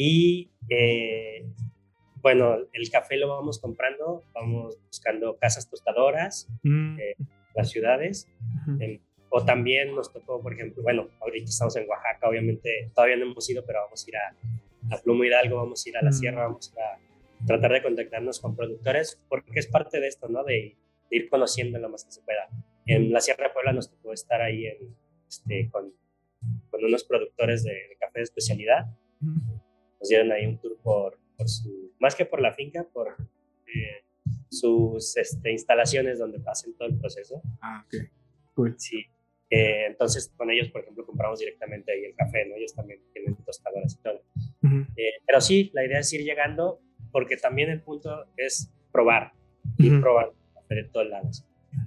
Y 0.00 0.48
eh, 0.70 1.44
bueno, 2.22 2.56
el 2.72 2.88
café 2.88 3.16
lo 3.16 3.28
vamos 3.28 3.58
comprando, 3.58 4.22
vamos 4.32 4.78
buscando 4.86 5.36
casas 5.38 5.68
tostadoras, 5.68 6.48
mm. 6.62 7.00
eh, 7.00 7.16
las 7.56 7.70
ciudades, 7.70 8.28
uh 8.40 8.70
-huh. 8.70 8.82
eh, 8.82 9.00
o 9.30 9.44
también 9.44 9.96
nos 9.96 10.12
tocó, 10.12 10.40
por 10.40 10.52
ejemplo, 10.52 10.84
bueno, 10.84 11.08
ahorita 11.20 11.46
estamos 11.50 11.74
en 11.76 11.88
Oaxaca, 11.88 12.28
obviamente 12.28 12.92
todavía 12.94 13.16
no 13.16 13.24
hemos 13.24 13.50
ido, 13.50 13.64
pero 13.66 13.80
vamos 13.82 14.06
a 14.06 14.08
ir 14.08 14.16
a, 14.16 14.94
a 14.94 15.02
Plumo 15.02 15.24
Hidalgo, 15.24 15.56
vamos 15.56 15.84
a 15.84 15.88
ir 15.88 15.96
a 15.96 16.02
la 16.02 16.10
-huh. 16.10 16.20
sierra, 16.20 16.42
vamos 16.44 16.72
a 16.78 17.44
tratar 17.44 17.72
de 17.72 17.82
contactarnos 17.82 18.38
con 18.40 18.54
productores, 18.54 19.20
porque 19.28 19.58
es 19.58 19.66
parte 19.66 19.98
de 20.00 20.06
esto, 20.06 20.28
¿no? 20.28 20.44
De, 20.44 20.76
de 21.10 21.16
ir 21.16 21.28
conociendo 21.28 21.76
lo 21.80 21.88
más 21.88 22.04
que 22.04 22.12
se 22.12 22.22
pueda. 22.22 22.48
En 22.86 23.10
la 23.12 23.20
Sierra 23.20 23.48
de 23.48 23.52
Puebla 23.52 23.72
nos 23.72 23.90
tocó 23.90 24.12
estar 24.12 24.40
ahí 24.42 24.66
en, 24.66 24.94
este, 25.28 25.68
con, 25.72 25.92
con 26.70 26.84
unos 26.84 27.02
productores 27.02 27.64
de, 27.64 27.72
de 27.72 27.96
café 27.98 28.20
de 28.20 28.24
especialidad. 28.24 28.86
-huh 29.20 29.57
nos 30.00 30.08
dieron 30.08 30.32
ahí 30.32 30.46
un 30.46 30.58
tour 30.58 30.76
por, 30.82 31.18
por 31.36 31.48
su, 31.48 31.92
más 31.98 32.14
que 32.14 32.24
por 32.24 32.40
la 32.40 32.52
finca, 32.52 32.84
por 32.92 33.16
eh, 33.66 34.04
sus 34.50 35.16
este, 35.16 35.52
instalaciones 35.52 36.18
donde 36.18 36.40
hacen 36.46 36.74
todo 36.74 36.88
el 36.88 36.98
proceso. 36.98 37.42
Ah, 37.60 37.84
ok. 37.86 38.08
Cool. 38.54 38.74
Sí. 38.78 39.04
Eh, 39.50 39.86
entonces, 39.86 40.32
con 40.36 40.50
ellos, 40.50 40.68
por 40.68 40.82
ejemplo, 40.82 41.06
compramos 41.06 41.38
directamente 41.38 41.92
ahí 41.92 42.04
el 42.04 42.14
café, 42.14 42.46
¿no? 42.46 42.56
Ellos 42.56 42.74
también 42.74 43.00
tienen 43.12 43.34
tostadoras 43.36 43.94
y 43.94 44.02
todo. 44.02 44.22
Uh 44.62 44.66
-huh. 44.66 44.86
eh, 44.96 45.12
pero 45.26 45.40
sí, 45.40 45.70
la 45.72 45.84
idea 45.84 46.00
es 46.00 46.12
ir 46.12 46.22
llegando, 46.22 46.80
porque 47.12 47.36
también 47.36 47.70
el 47.70 47.80
punto 47.80 48.26
es 48.36 48.70
probar, 48.92 49.32
ir 49.78 49.92
uh 49.92 49.96
-huh. 49.96 50.00
probando 50.02 50.34
café 50.54 50.74
de 50.74 50.84
todos 50.84 51.08
lados. 51.08 51.44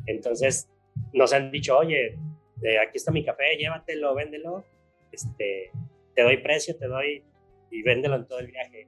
Entonces, 0.08 0.70
nos 1.14 1.34
han 1.34 1.52
dicho, 1.52 1.78
oye, 1.78 2.18
eh, 2.64 2.80
aquí 2.80 2.98
está 2.98 3.12
mi 3.12 3.24
café, 3.24 3.58
llévatelo, 3.58 4.16
véndelo, 4.16 4.66
este, 5.12 5.72
te 6.16 6.22
doy 6.24 6.38
precio, 6.38 6.76
te 6.78 6.88
doy 6.88 7.24
y 7.72 7.82
véndelo 7.82 8.18
en 8.18 8.28
todo 8.28 8.40
el 8.40 8.48
viaje. 8.48 8.88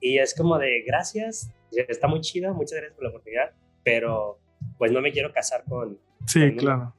Y 0.00 0.18
es 0.18 0.34
como 0.34 0.58
de 0.58 0.82
gracias, 0.82 1.52
está 1.70 2.08
muy 2.08 2.20
chido, 2.20 2.54
muchas 2.54 2.78
gracias 2.78 2.94
por 2.94 3.04
la 3.04 3.10
oportunidad, 3.10 3.52
pero 3.84 4.38
pues 4.76 4.90
no 4.90 5.00
me 5.00 5.12
quiero 5.12 5.32
casar 5.32 5.64
con... 5.68 5.98
Sí, 6.26 6.56
claro. 6.56 6.94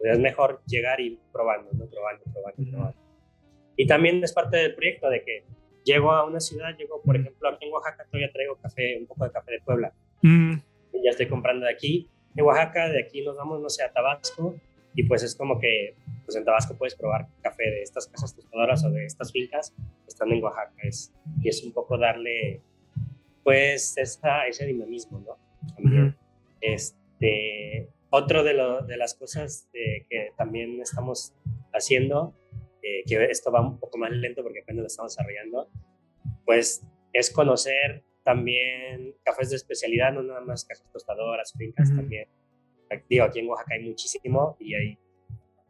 Es 0.00 0.18
mejor 0.18 0.62
llegar 0.66 1.00
y 1.00 1.18
probando, 1.32 1.70
¿no? 1.72 1.86
Probando, 1.86 2.24
probando, 2.32 2.70
probando. 2.70 2.98
Y 3.76 3.86
también 3.86 4.22
es 4.22 4.32
parte 4.32 4.56
del 4.56 4.74
proyecto 4.74 5.08
de 5.08 5.22
que 5.22 5.44
llego 5.84 6.12
a 6.12 6.24
una 6.24 6.40
ciudad, 6.40 6.76
llego, 6.76 7.00
por 7.02 7.16
ejemplo, 7.16 7.48
aquí 7.48 7.66
en 7.66 7.72
Oaxaca 7.72 8.04
todavía 8.04 8.32
traigo 8.32 8.56
café, 8.56 8.98
un 8.98 9.06
poco 9.06 9.24
de 9.24 9.30
café 9.30 9.52
de 9.52 9.60
Puebla. 9.60 9.92
Y 10.22 11.04
ya 11.04 11.10
estoy 11.10 11.28
comprando 11.28 11.66
de 11.66 11.72
aquí, 11.72 12.08
de 12.34 12.42
Oaxaca, 12.42 12.88
de 12.88 13.02
aquí 13.02 13.22
nos 13.22 13.36
vamos, 13.36 13.60
no 13.60 13.68
sé, 13.68 13.82
a 13.82 13.92
Tabasco, 13.92 14.56
y 14.94 15.04
pues 15.04 15.22
es 15.22 15.34
como 15.34 15.58
que 15.58 15.96
pues 16.24 16.36
en 16.36 16.44
Tabasco 16.44 16.76
puedes 16.76 16.94
probar 16.94 17.28
café 17.42 17.64
de 17.64 17.82
estas 17.82 18.06
casas 18.08 18.34
tostadoras 18.34 18.84
o 18.84 18.90
de 18.90 19.04
estas 19.04 19.32
fincas 19.32 19.74
están 20.06 20.30
en 20.32 20.42
Oaxaca. 20.42 20.74
Es, 20.82 21.12
y 21.40 21.48
es 21.48 21.62
un 21.64 21.72
poco 21.72 21.98
darle, 21.98 22.60
pues, 23.42 23.96
esa, 23.96 24.46
ese 24.46 24.66
dinamismo, 24.66 25.20
¿no? 25.20 25.38
También. 25.74 26.16
este, 26.60 27.88
otro 28.10 28.44
de, 28.44 28.54
lo, 28.54 28.82
de 28.82 28.96
las 28.96 29.14
cosas 29.14 29.68
que 29.72 30.32
también 30.36 30.80
estamos 30.80 31.34
haciendo, 31.72 32.34
eh, 32.82 33.02
que 33.06 33.24
esto 33.26 33.50
va 33.50 33.60
un 33.60 33.78
poco 33.78 33.96
más 33.96 34.10
lento 34.10 34.42
porque 34.42 34.60
apenas 34.60 34.82
lo 34.82 34.86
estamos 34.88 35.16
desarrollando, 35.16 35.70
pues 36.44 36.84
es 37.12 37.30
conocer 37.30 38.04
también 38.22 39.14
cafés 39.24 39.50
de 39.50 39.56
especialidad, 39.56 40.12
no 40.12 40.22
nada 40.22 40.40
más 40.40 40.64
casas 40.64 40.90
tostadoras, 40.92 41.52
fincas 41.56 41.94
también 41.94 42.28
digo, 43.08 43.24
aquí 43.24 43.40
en 43.40 43.48
Oaxaca 43.48 43.74
hay 43.74 43.84
muchísimo 43.84 44.56
y 44.60 44.74
hay, 44.74 44.98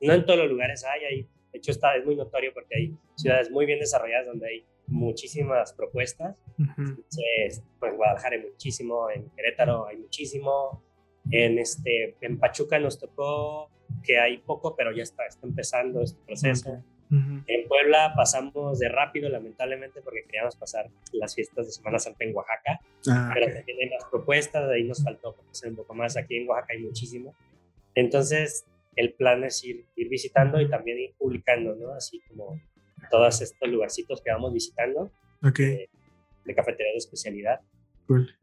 no 0.00 0.14
en 0.14 0.26
todos 0.26 0.40
los 0.40 0.50
lugares 0.50 0.84
hay, 0.84 1.04
hay 1.04 1.28
de 1.52 1.58
hecho 1.58 1.70
está, 1.70 1.96
es 1.96 2.04
muy 2.04 2.16
notorio 2.16 2.52
porque 2.54 2.76
hay 2.76 2.96
ciudades 3.14 3.50
muy 3.50 3.66
bien 3.66 3.78
desarrolladas 3.78 4.26
donde 4.26 4.48
hay 4.48 4.66
muchísimas 4.86 5.72
propuestas. 5.74 6.42
Entonces, 6.58 7.62
pues 7.78 7.92
en 7.92 7.96
Guadalajara 7.96 8.36
hay 8.36 8.42
muchísimo, 8.42 9.10
en 9.10 9.30
Querétaro 9.30 9.86
hay 9.86 9.98
muchísimo, 9.98 10.82
en, 11.30 11.58
este, 11.58 12.16
en 12.20 12.38
Pachuca 12.38 12.78
nos 12.78 12.98
tocó 12.98 13.70
que 14.02 14.18
hay 14.18 14.38
poco, 14.38 14.74
pero 14.74 14.92
ya 14.92 15.02
está, 15.02 15.26
está 15.26 15.46
empezando 15.46 16.00
este 16.02 16.20
proceso. 16.24 16.82
En 17.46 17.68
Puebla 17.68 18.14
pasamos 18.16 18.78
de 18.78 18.88
rápido, 18.88 19.28
lamentablemente, 19.28 20.00
porque 20.00 20.24
queríamos 20.24 20.56
pasar 20.56 20.88
las 21.12 21.34
fiestas 21.34 21.66
de 21.66 21.72
Semana 21.72 21.98
Santa 21.98 22.24
en 22.24 22.34
Oaxaca, 22.34 22.80
ah, 23.10 23.30
pero 23.34 23.52
también 23.52 23.78
hay 23.82 23.90
más 23.90 24.04
propuestas, 24.10 24.70
ahí 24.70 24.84
nos 24.84 25.04
faltó 25.04 25.36
conocer 25.36 25.70
un 25.70 25.76
poco 25.76 25.94
más. 25.94 26.16
Aquí 26.16 26.38
en 26.38 26.48
Oaxaca 26.48 26.72
hay 26.72 26.82
muchísimo. 26.82 27.34
Entonces, 27.94 28.64
el 28.96 29.12
plan 29.12 29.44
es 29.44 29.62
ir, 29.62 29.84
ir 29.94 30.08
visitando 30.08 30.58
y 30.60 30.70
también 30.70 30.98
ir 30.98 31.14
publicando, 31.18 31.74
¿no? 31.74 31.92
Así 31.92 32.20
como 32.28 32.58
todos 33.10 33.42
estos 33.42 33.68
lugarcitos 33.68 34.22
que 34.22 34.30
vamos 34.30 34.54
visitando 34.54 35.10
okay. 35.46 35.88
de, 36.44 36.54
cafetería 36.54 36.92
de 36.92 36.98
especialidad. 36.98 37.60
Cool. 38.06 38.34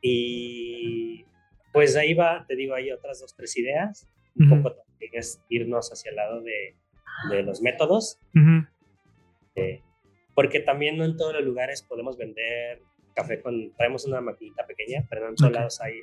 Y 0.00 1.24
pues 1.72 1.96
ahí 1.96 2.14
va, 2.14 2.44
te 2.46 2.54
digo, 2.54 2.74
hay 2.74 2.92
otras 2.92 3.20
dos, 3.20 3.34
tres 3.34 3.56
ideas. 3.56 4.08
Un 4.36 4.48
poco 4.48 4.74
también 4.74 5.12
es 5.14 5.40
irnos 5.48 5.90
hacia 5.90 6.10
el 6.10 6.16
lado 6.16 6.42
de 6.42 6.76
de 7.30 7.42
los 7.42 7.62
métodos. 7.62 8.18
Eh, 9.54 9.82
porque 10.34 10.60
también 10.60 10.96
no 10.96 11.04
en 11.04 11.16
todos 11.16 11.32
los 11.34 11.44
lugares 11.44 11.82
podemos 11.82 12.16
vender 12.16 12.82
café 13.14 13.40
con, 13.40 13.72
traemos 13.76 14.04
una 14.06 14.20
maquinita 14.20 14.66
pequeña, 14.66 15.06
pero 15.08 15.22
no 15.22 15.28
en 15.30 15.34
todos 15.36 15.52
lados 15.52 15.80
hay, 15.80 16.02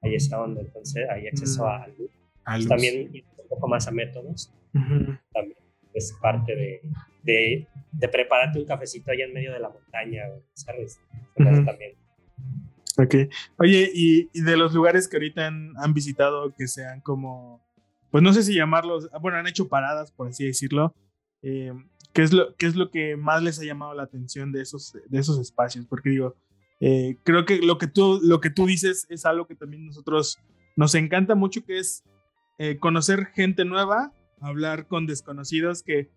hay 0.00 0.14
esa 0.14 0.40
onda, 0.40 0.60
entonces 0.60 1.08
hay 1.10 1.26
acceso 1.26 1.66
a, 1.66 1.86
luz. 1.88 2.10
También 2.68 3.10
un 3.12 3.48
poco 3.48 3.68
más 3.68 3.88
a 3.88 3.90
métodos. 3.90 4.52
También 4.72 5.56
es 5.92 6.16
parte 6.22 6.56
de, 6.56 6.80
de, 7.22 7.66
de, 7.92 8.08
prepararte 8.08 8.58
un 8.58 8.64
cafecito 8.64 9.10
allá 9.10 9.24
en 9.24 9.34
medio 9.34 9.52
de 9.52 9.60
la 9.60 9.68
montaña, 9.68 10.24
¿sabes? 10.54 10.98
También. 11.36 11.94
Ok. 12.98 13.14
Oye, 13.58 13.90
y, 13.92 14.30
y, 14.32 14.42
de 14.42 14.56
los 14.56 14.72
lugares 14.72 15.08
que 15.08 15.16
ahorita 15.16 15.46
han, 15.46 15.72
han 15.76 15.92
visitado 15.92 16.54
que 16.54 16.66
sean 16.68 17.00
como 17.00 17.62
pues 18.12 18.22
no 18.22 18.32
sé 18.34 18.42
si 18.42 18.54
llamarlos, 18.54 19.08
bueno, 19.22 19.38
han 19.38 19.46
hecho 19.46 19.68
paradas, 19.68 20.12
por 20.12 20.28
así 20.28 20.44
decirlo. 20.44 20.94
Eh, 21.40 21.72
¿qué, 22.12 22.22
es 22.22 22.32
lo, 22.34 22.54
¿Qué 22.56 22.66
es 22.66 22.76
lo 22.76 22.90
que 22.90 23.16
más 23.16 23.42
les 23.42 23.58
ha 23.58 23.64
llamado 23.64 23.94
la 23.94 24.02
atención 24.02 24.52
de 24.52 24.60
esos, 24.60 24.92
de 25.08 25.18
esos 25.18 25.40
espacios? 25.40 25.86
Porque 25.86 26.10
digo, 26.10 26.36
eh, 26.78 27.16
creo 27.24 27.46
que 27.46 27.62
lo 27.62 27.78
que, 27.78 27.86
tú, 27.86 28.20
lo 28.22 28.38
que 28.42 28.50
tú 28.50 28.66
dices 28.66 29.06
es 29.08 29.24
algo 29.24 29.46
que 29.46 29.54
también 29.54 29.86
nosotros 29.86 30.38
nos 30.76 30.94
encanta 30.94 31.34
mucho, 31.34 31.64
que 31.64 31.78
es 31.78 32.04
eh, 32.58 32.76
conocer 32.78 33.28
gente 33.34 33.64
nueva, 33.64 34.12
hablar 34.42 34.86
con 34.88 35.06
desconocidos 35.06 35.82
que, 35.82 36.10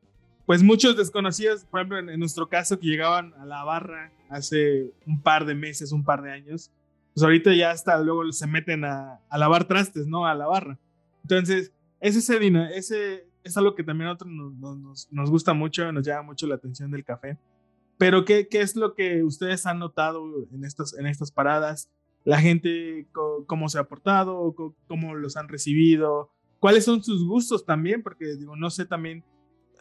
pues 0.46 0.64
muchos 0.64 0.98
desconocidos, 0.98 1.64
por 1.64 1.80
ejemplo, 1.80 2.00
en, 2.00 2.20
nuestro 2.20 2.50
caso, 2.50 2.78
que 2.78 2.88
llegaban 2.88 3.34
a 3.36 3.46
la 3.46 3.64
barra 3.64 4.12
hace 4.30 4.92
un 5.08 5.22
par 5.22 5.46
de 5.46 5.56
meses, 5.56 5.94
un 5.94 6.04
par 6.04 6.22
de 6.22 6.34
años, 6.34 6.72
pues 7.14 7.24
ahorita 7.24 7.54
ya 7.54 7.72
hasta 7.72 7.98
luego 8.00 8.30
se 8.34 8.48
meten 8.48 8.84
a, 8.84 9.22
a 9.30 9.38
lavar 9.38 9.64
trastes, 9.64 10.08
¿no? 10.08 10.28
A 10.28 10.36
la 10.36 10.46
barra. 10.46 10.78
Entonces, 11.24 11.72
es 11.72 11.74
ese, 12.08 12.78
ese 12.78 13.28
es 13.44 13.58
algo 13.58 13.76
que 13.76 13.84
también 13.84 14.10
a 14.10 14.14
nosotros 14.14 15.08
nos, 15.12 15.32
gusta 15.32 15.54
mucho, 15.54 15.92
nos 15.92 16.06
llama 16.06 16.24
mucho 16.24 16.48
la 16.48 16.56
atención 16.56 16.92
del 16.92 17.04
café. 17.04 17.38
Pero, 17.98 18.26
¿qué, 18.26 18.48
¿qué, 18.48 18.62
es 18.62 18.76
lo 18.76 18.94
que 18.94 19.24
ustedes 19.24 19.66
han 19.66 19.80
notado 19.80 20.24
en, 20.52 20.66
estos, 20.66 20.98
en 20.98 21.08
estas 21.08 21.32
paradas? 21.32 21.90
La 22.24 22.40
gente, 22.40 23.08
cómo 23.48 23.70
se 23.70 23.80
ha 23.80 23.86
portado, 23.86 24.56
cómo 24.88 25.16
los 25.16 25.38
han 25.38 25.48
recibido, 25.48 26.32
cuáles 26.60 26.86
son 26.86 27.04
sus 27.04 27.26
gustos 27.26 27.66
también, 27.66 28.04
porque 28.04 28.36
digo, 28.36 28.56
no 28.56 28.70
sé 28.70 28.86
también, 28.86 29.24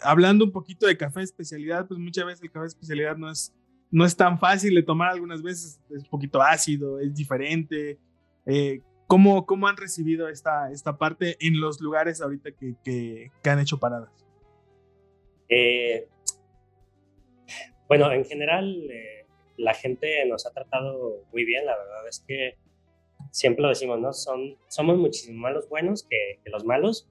hablando 0.02 0.44
un 0.44 0.52
poquito 0.52 0.86
de 0.86 0.96
café 0.96 1.22
especialidad, 1.22 1.86
pues 1.88 1.98
muchas 1.98 2.26
veces 2.26 2.42
el 2.42 2.50
café 2.50 2.66
especialidad 2.66 3.16
no 3.16 3.30
es, 3.30 3.54
no 3.90 4.04
es 4.04 4.16
tan 4.16 4.38
fácil 4.38 4.74
de 4.74 4.82
tomar 4.82 5.10
algunas 5.10 5.42
veces, 5.42 5.80
es 5.90 6.02
un 6.02 6.10
poquito 6.10 6.42
ácido, 6.42 7.00
es 7.00 7.14
diferente. 7.14 7.98
Eh, 8.46 8.82
¿Cómo, 9.06 9.46
¿Cómo, 9.46 9.68
han 9.68 9.76
recibido 9.76 10.28
esta, 10.28 10.70
esta 10.70 10.96
parte 10.96 11.36
en 11.40 11.60
los 11.60 11.80
lugares 11.80 12.20
ahorita 12.20 12.52
que, 12.52 12.74
que, 12.82 13.50
han 13.50 13.60
hecho 13.60 13.78
paradas? 13.78 14.10
Eh, 15.48 16.08
bueno, 17.86 18.10
en 18.12 18.24
general 18.24 18.90
eh, 18.90 19.26
la 19.56 19.74
gente 19.74 20.24
nos 20.26 20.46
ha 20.46 20.52
tratado 20.52 21.22
muy 21.32 21.44
bien, 21.44 21.66
la 21.66 21.76
verdad 21.76 22.08
es 22.08 22.24
que 22.26 22.56
siempre 23.30 23.62
lo 23.62 23.68
decimos, 23.68 24.00
¿no? 24.00 24.12
Son, 24.12 24.56
somos 24.68 24.96
muchísimo 24.96 25.40
más 25.40 25.52
los 25.52 25.68
buenos 25.68 26.04
que, 26.08 26.40
los 26.46 26.64
malos. 26.64 27.08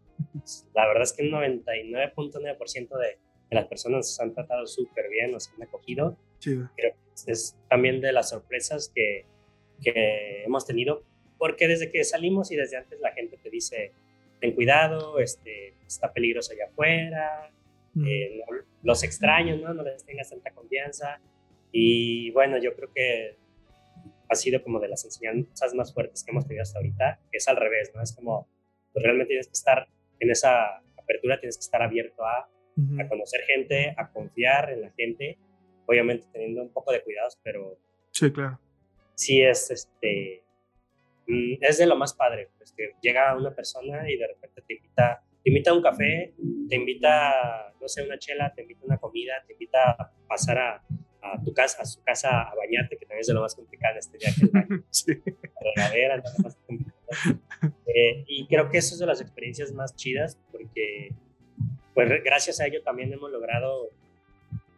La 0.73 0.87
verdad 0.87 1.03
es 1.03 1.13
que 1.13 1.23
el 1.23 1.31
99.9% 1.31 2.97
de, 2.97 3.07
de, 3.07 3.17
las 3.49 3.67
personas 3.67 3.97
nos 3.97 4.19
han 4.19 4.33
tratado 4.33 4.65
súper 4.65 5.09
bien, 5.09 5.31
nos 5.31 5.49
han 5.51 5.63
acogido. 5.63 6.17
Creo 6.41 6.69
que 6.75 6.95
es 7.27 7.57
también 7.69 8.01
de 8.01 8.11
las 8.11 8.29
sorpresas 8.29 8.91
que, 8.93 9.25
que 9.81 10.43
hemos 10.43 10.65
tenido 10.65 11.03
porque 11.43 11.67
desde 11.67 11.91
que 11.91 12.05
salimos 12.05 12.53
y 12.53 12.55
desde 12.55 12.77
antes 12.77 13.01
la 13.01 13.11
gente 13.11 13.35
te 13.35 13.49
dice, 13.49 13.91
ten 14.39 14.53
cuidado, 14.55 15.19
este, 15.19 15.73
está 15.85 16.13
peligroso 16.13 16.53
allá 16.53 16.67
afuera, 16.71 17.51
eh, 18.07 18.39
los 18.81 19.03
extraños, 19.03 19.59
¿no? 19.59 19.73
no 19.73 19.83
les 19.83 20.05
tengas 20.05 20.29
tanta 20.29 20.51
confianza. 20.51 21.19
Y 21.69 22.31
bueno, 22.31 22.59
yo 22.59 22.73
creo 22.73 22.93
que 22.93 23.35
ha 24.29 24.35
sido 24.35 24.63
como 24.63 24.79
de 24.79 24.87
las 24.87 25.03
enseñanzas 25.03 25.73
más 25.73 25.93
fuertes 25.93 26.23
que 26.23 26.31
hemos 26.31 26.47
tenido 26.47 26.61
hasta 26.63 26.79
ahorita, 26.79 27.19
que 27.29 27.39
es 27.39 27.47
al 27.49 27.57
revés, 27.57 27.91
¿no? 27.93 28.01
Es 28.01 28.13
como, 28.13 28.47
pues 28.93 29.03
realmente 29.03 29.31
tienes 29.31 29.47
que 29.47 29.51
estar 29.51 29.85
en 30.21 30.31
esa 30.31 30.77
apertura, 30.97 31.41
tienes 31.41 31.57
que 31.57 31.65
estar 31.65 31.81
abierto 31.81 32.23
a, 32.23 32.47
a 33.01 33.09
conocer 33.09 33.41
gente, 33.41 33.93
a 33.97 34.09
confiar 34.13 34.71
en 34.71 34.79
la 34.79 34.91
gente, 34.91 35.37
obviamente 35.87 36.25
teniendo 36.31 36.61
un 36.61 36.71
poco 36.71 36.93
de 36.93 37.03
cuidados, 37.03 37.37
pero... 37.43 37.77
Sí, 38.11 38.31
claro. 38.31 38.61
Sí 39.15 39.41
es, 39.41 39.69
este, 39.71 40.42
Mm, 40.42 40.42
es 41.27 41.77
de 41.77 41.85
lo 41.85 41.95
más 41.95 42.13
padre, 42.13 42.49
pues 42.57 42.71
que 42.73 42.91
llega 43.01 43.35
una 43.35 43.53
persona 43.53 44.09
y 44.09 44.17
de 44.17 44.27
repente 44.27 44.61
te 44.67 44.73
invita, 44.75 45.23
te 45.43 45.49
invita 45.49 45.71
a 45.71 45.73
un 45.73 45.81
café, 45.81 46.33
te 46.69 46.75
invita, 46.75 47.73
no 47.79 47.87
sé, 47.87 48.03
una 48.03 48.17
chela, 48.17 48.53
te 48.53 48.63
invita 48.63 48.81
a 48.81 48.85
una 48.85 48.97
comida, 48.97 49.33
te 49.47 49.53
invita 49.53 49.91
a 49.91 50.11
pasar 50.27 50.57
a, 50.57 50.83
a 51.21 51.41
tu 51.43 51.53
casa, 51.53 51.81
a 51.81 51.85
su 51.85 52.03
casa 52.03 52.41
a 52.41 52.55
bañarte, 52.55 52.97
que 52.97 53.05
también 53.05 53.21
es 53.21 53.27
de 53.27 53.33
lo 53.33 53.41
más 53.41 53.55
complicado 53.55 53.97
este 53.97 54.17
viaje. 54.17 54.83
sí. 54.89 55.21
Regadera, 55.75 56.21
más 56.43 56.57
eh, 57.85 58.23
y 58.27 58.47
creo 58.47 58.69
que 58.69 58.79
eso 58.79 58.95
es 58.95 58.99
de 58.99 59.05
las 59.05 59.21
experiencias 59.21 59.71
más 59.71 59.95
chidas, 59.95 60.37
porque 60.51 61.13
pues 61.93 62.09
gracias 62.23 62.59
a 62.59 62.65
ello 62.65 62.81
también 62.81 63.13
hemos 63.13 63.31
logrado 63.31 63.89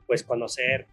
pues 0.05 0.23
conocer 0.23 0.85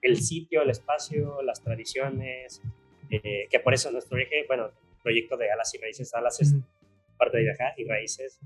el 0.00 0.18
sitio, 0.18 0.62
el 0.62 0.70
espacio, 0.70 1.42
las 1.42 1.62
tradiciones, 1.62 2.62
eh, 3.10 3.48
que 3.50 3.60
por 3.60 3.74
eso 3.74 3.90
nuestro 3.90 4.18
eje, 4.18 4.44
bueno, 4.46 4.70
proyecto 5.02 5.36
de 5.36 5.50
alas 5.50 5.74
y 5.74 5.78
raíces, 5.78 6.12
alas 6.14 6.40
es 6.40 6.54
parte 7.16 7.38
de 7.38 7.44
viajar 7.44 7.74
y 7.76 7.84
raíces, 7.84 8.38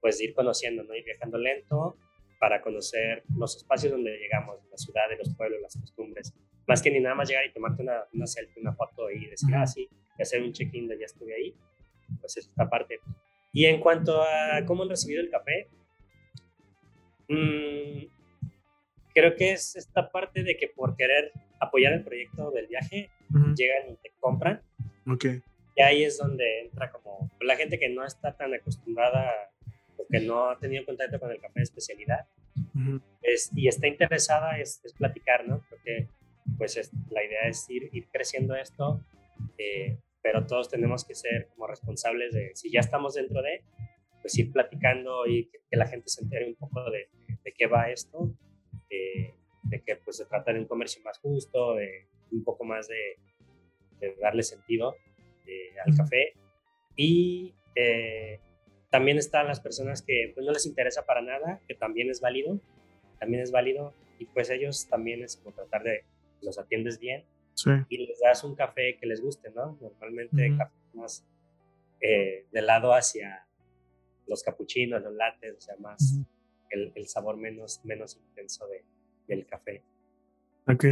pues 0.00 0.20
ir 0.20 0.34
conociendo, 0.34 0.82
¿no? 0.84 0.94
Ir 0.94 1.04
viajando 1.04 1.38
lento 1.38 1.96
para 2.38 2.60
conocer 2.60 3.24
los 3.36 3.56
espacios 3.56 3.92
donde 3.92 4.16
llegamos, 4.16 4.58
la 4.70 4.76
ciudad, 4.76 5.04
los 5.18 5.34
pueblos, 5.34 5.60
las 5.60 5.76
costumbres. 5.76 6.32
Más 6.66 6.82
que 6.82 6.90
ni 6.90 7.00
nada 7.00 7.14
más 7.14 7.28
llegar 7.28 7.44
y 7.46 7.52
tomarte 7.52 7.82
una, 7.82 8.04
una 8.12 8.26
selfie, 8.26 8.60
una 8.62 8.74
foto 8.74 9.10
y 9.10 9.26
decir, 9.26 9.54
ah, 9.54 9.66
sí, 9.66 9.88
y 10.18 10.22
hacer 10.22 10.42
un 10.42 10.52
check-in 10.52 10.86
de 10.86 10.98
ya 10.98 11.06
estuve 11.06 11.34
ahí, 11.34 11.54
pues 12.20 12.36
es 12.36 12.46
esta 12.46 12.68
parte. 12.68 13.00
Y 13.52 13.64
en 13.64 13.80
cuanto 13.80 14.22
a 14.22 14.64
cómo 14.66 14.82
han 14.82 14.90
recibido 14.90 15.20
el 15.20 15.30
café, 15.30 15.68
mmm, 17.28 18.04
creo 19.14 19.34
que 19.34 19.52
es 19.52 19.74
esta 19.76 20.10
parte 20.10 20.42
de 20.42 20.56
que 20.56 20.68
por 20.68 20.96
querer 20.96 21.32
apoyar 21.58 21.92
el 21.92 22.04
proyecto 22.04 22.50
del 22.50 22.66
viaje, 22.66 23.10
llegan 23.56 23.90
y 23.90 23.96
te 23.96 24.12
compran. 24.20 24.62
Ok. 25.06 25.24
Y 25.76 25.82
ahí 25.82 26.04
es 26.04 26.18
donde 26.18 26.62
entra 26.62 26.90
como 26.90 27.30
la 27.40 27.56
gente 27.56 27.78
que 27.78 27.88
no 27.88 28.04
está 28.04 28.36
tan 28.36 28.52
acostumbrada 28.52 29.32
o 29.96 30.06
que 30.08 30.20
no 30.20 30.50
ha 30.50 30.58
tenido 30.58 30.84
contacto 30.84 31.20
con 31.20 31.30
el 31.30 31.40
café 31.40 31.60
de 31.60 31.64
especialidad 31.64 32.26
es, 33.22 33.50
y 33.54 33.68
está 33.68 33.86
interesada 33.86 34.58
es, 34.58 34.80
platicar, 34.96 35.46
¿no? 35.46 35.64
Porque 35.68 36.08
pues 36.56 36.90
la 37.10 37.24
idea 37.24 37.42
es 37.48 37.68
ir, 37.68 37.90
ir 37.92 38.08
creciendo 38.10 38.54
esto, 38.54 39.04
eh, 39.58 39.98
pero 40.22 40.46
todos 40.46 40.68
tenemos 40.68 41.04
que 41.04 41.14
ser 41.14 41.48
como 41.48 41.66
responsables 41.66 42.32
de, 42.32 42.52
si 42.54 42.70
ya 42.70 42.80
estamos 42.80 43.14
dentro 43.14 43.42
de, 43.42 43.62
pues 44.22 44.36
ir 44.38 44.50
platicando 44.52 45.26
y 45.26 45.48
que, 45.48 45.58
la 45.76 45.86
gente 45.86 46.08
se 46.08 46.22
entere 46.22 46.48
un 46.48 46.56
poco 46.56 46.90
de, 46.90 47.08
de 47.44 47.52
qué 47.52 47.66
va 47.66 47.90
esto, 47.90 48.32
eh, 48.90 49.34
de 49.62 49.82
que 49.82 49.96
pues 49.96 50.16
se 50.16 50.24
trata 50.24 50.52
de 50.52 50.60
un 50.60 50.66
comercio 50.66 51.02
más 51.04 51.18
justo, 51.18 51.74
de 51.74 52.06
un 52.32 52.44
poco 52.44 52.64
más 52.64 52.88
de, 52.88 53.18
de 54.00 54.14
darle 54.20 54.42
sentido 54.42 54.94
eh, 55.46 55.74
al 55.84 55.96
café. 55.96 56.32
Y 56.96 57.54
eh, 57.74 58.40
también 58.90 59.18
están 59.18 59.46
las 59.46 59.60
personas 59.60 60.02
que 60.02 60.32
pues, 60.34 60.44
no 60.44 60.52
les 60.52 60.66
interesa 60.66 61.04
para 61.04 61.22
nada, 61.22 61.60
que 61.66 61.74
también 61.74 62.10
es 62.10 62.20
válido, 62.20 62.60
también 63.18 63.42
es 63.42 63.50
válido, 63.50 63.92
y 64.18 64.24
pues 64.26 64.50
ellos 64.50 64.88
también 64.88 65.22
es 65.22 65.36
como 65.36 65.54
tratar 65.54 65.82
de 65.82 66.04
los 66.42 66.58
atiendes 66.58 66.98
bien 66.98 67.24
y 67.88 68.06
les 68.06 68.20
das 68.20 68.44
un 68.44 68.54
café 68.54 68.96
que 69.00 69.06
les 69.06 69.20
guste, 69.20 69.50
¿no? 69.50 69.76
Normalmente 69.80 70.54
café 70.56 70.74
más 70.94 71.26
eh, 72.00 72.46
de 72.52 72.62
lado 72.62 72.92
hacia 72.94 73.46
los 74.26 74.42
capuchinos, 74.42 75.02
los 75.02 75.14
lates, 75.14 75.56
o 75.56 75.60
sea, 75.60 75.76
más 75.78 76.20
el, 76.70 76.92
el, 76.94 77.08
sabor 77.08 77.36
menos, 77.36 77.80
menos 77.84 78.16
intenso 78.16 78.66
de, 78.68 78.84
del 79.26 79.46
café. 79.46 79.82
Ok. 80.68 80.84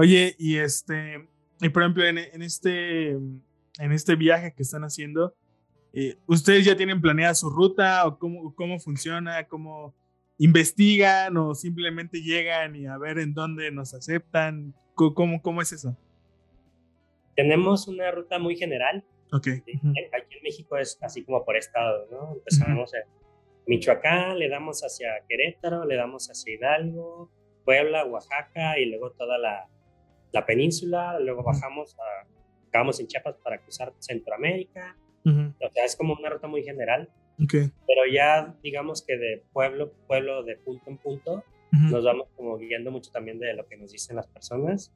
Oye, 0.00 0.34
y 0.38 0.56
este, 0.56 1.28
y 1.60 1.68
por 1.68 1.82
ejemplo, 1.82 2.06
en, 2.06 2.16
en 2.16 2.40
este, 2.40 3.10
en 3.10 3.92
este 3.92 4.16
viaje 4.16 4.54
que 4.54 4.62
están 4.62 4.82
haciendo, 4.82 5.34
eh, 5.92 6.16
¿ustedes 6.26 6.64
ya 6.64 6.74
tienen 6.74 7.02
planeada 7.02 7.34
su 7.34 7.50
ruta 7.50 8.06
o 8.06 8.18
cómo, 8.18 8.54
cómo 8.54 8.80
funciona? 8.80 9.46
¿Cómo 9.46 9.94
investigan 10.38 11.36
o 11.36 11.54
simplemente 11.54 12.22
llegan 12.22 12.76
y 12.76 12.86
a 12.86 12.96
ver 12.96 13.18
en 13.18 13.34
dónde 13.34 13.70
nos 13.72 13.92
aceptan? 13.92 14.72
¿Cómo, 14.94 15.42
cómo 15.42 15.60
es 15.60 15.70
eso? 15.72 15.94
Tenemos 17.36 17.86
una 17.86 18.10
ruta 18.10 18.38
muy 18.38 18.56
general. 18.56 19.04
Ok. 19.32 19.48
Aquí 19.48 19.74
en 19.74 20.42
México 20.42 20.78
es 20.78 20.96
así 21.02 21.24
como 21.24 21.44
por 21.44 21.58
estado, 21.58 22.06
¿no? 22.10 22.36
Empezamos 22.36 22.94
en 22.94 23.02
Michoacán, 23.66 24.38
le 24.38 24.48
damos 24.48 24.80
hacia 24.80 25.08
Querétaro, 25.28 25.84
le 25.84 25.96
damos 25.96 26.30
hacia 26.30 26.54
Hidalgo, 26.54 27.30
Puebla, 27.66 28.06
Oaxaca 28.06 28.78
y 28.78 28.86
luego 28.86 29.10
toda 29.10 29.36
la, 29.36 29.68
la 30.32 30.46
península, 30.46 31.18
luego 31.20 31.42
bajamos 31.42 31.96
a, 31.98 32.26
acabamos 32.68 33.00
en 33.00 33.06
Chiapas 33.06 33.36
para 33.42 33.58
cruzar 33.58 33.92
Centroamérica, 33.98 34.96
o 35.24 35.70
sea, 35.70 35.84
es 35.84 35.96
como 35.96 36.14
una 36.14 36.30
ruta 36.30 36.46
muy 36.46 36.62
general, 36.62 37.08
pero 37.86 38.02
ya 38.12 38.54
digamos 38.62 39.04
que 39.04 39.16
de 39.16 39.42
pueblo, 39.52 39.92
pueblo, 40.06 40.42
de 40.42 40.56
punto 40.56 40.90
en 40.90 40.96
punto, 40.98 41.44
nos 41.72 42.04
vamos 42.04 42.28
como 42.36 42.58
guiando 42.58 42.90
mucho 42.90 43.10
también 43.12 43.38
de 43.38 43.54
lo 43.54 43.66
que 43.66 43.76
nos 43.76 43.92
dicen 43.92 44.16
las 44.16 44.26
personas, 44.26 44.92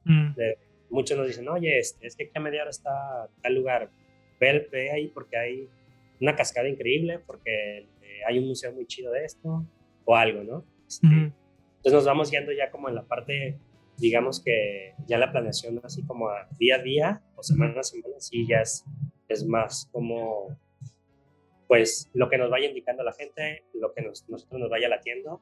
muchos 0.89 1.17
nos 1.17 1.27
dicen, 1.27 1.47
oye, 1.47 1.79
este, 1.79 2.07
es 2.07 2.15
que 2.15 2.25
aquí 2.25 2.31
a 2.35 2.39
media 2.39 2.61
hora 2.61 2.69
está 2.69 3.29
tal 3.41 3.55
lugar, 3.55 3.89
ve, 4.39 4.67
ve 4.71 4.91
ahí 4.91 5.07
porque 5.07 5.37
hay 5.37 5.69
una 6.21 6.35
cascada 6.35 6.67
increíble, 6.67 7.19
porque 7.19 7.79
eh, 8.01 8.19
hay 8.27 8.39
un 8.39 8.47
museo 8.47 8.71
muy 8.71 8.85
chido 8.85 9.11
de 9.11 9.25
esto, 9.25 9.65
o 10.05 10.15
algo, 10.15 10.43
¿no? 10.43 10.65
Este, 10.87 11.07
entonces 11.07 11.93
nos 11.93 12.05
vamos 12.05 12.31
yendo 12.31 12.51
ya 12.51 12.71
como 12.71 12.89
en 12.89 12.95
la 12.95 13.03
parte, 13.03 13.57
digamos 13.97 14.43
que 14.43 14.93
ya 15.07 15.17
la 15.17 15.31
planeación 15.31 15.79
así 15.83 16.05
como 16.05 16.29
a 16.29 16.47
día 16.57 16.75
a 16.75 16.79
día 16.79 17.23
o 17.35 17.43
semana 17.43 17.79
a 17.79 17.83
semana, 17.83 18.15
sí 18.19 18.45
ya 18.47 18.61
es, 18.61 18.85
es 19.27 19.45
más 19.45 19.89
como 19.91 20.57
pues 21.67 22.09
lo 22.13 22.29
que 22.29 22.37
nos 22.37 22.49
vaya 22.49 22.67
indicando 22.67 23.03
la 23.03 23.13
gente, 23.13 23.65
lo 23.73 23.93
que 23.93 24.01
nos, 24.01 24.27
nosotros 24.29 24.59
nos 24.59 24.69
vaya 24.69 24.89
latiendo. 24.89 25.41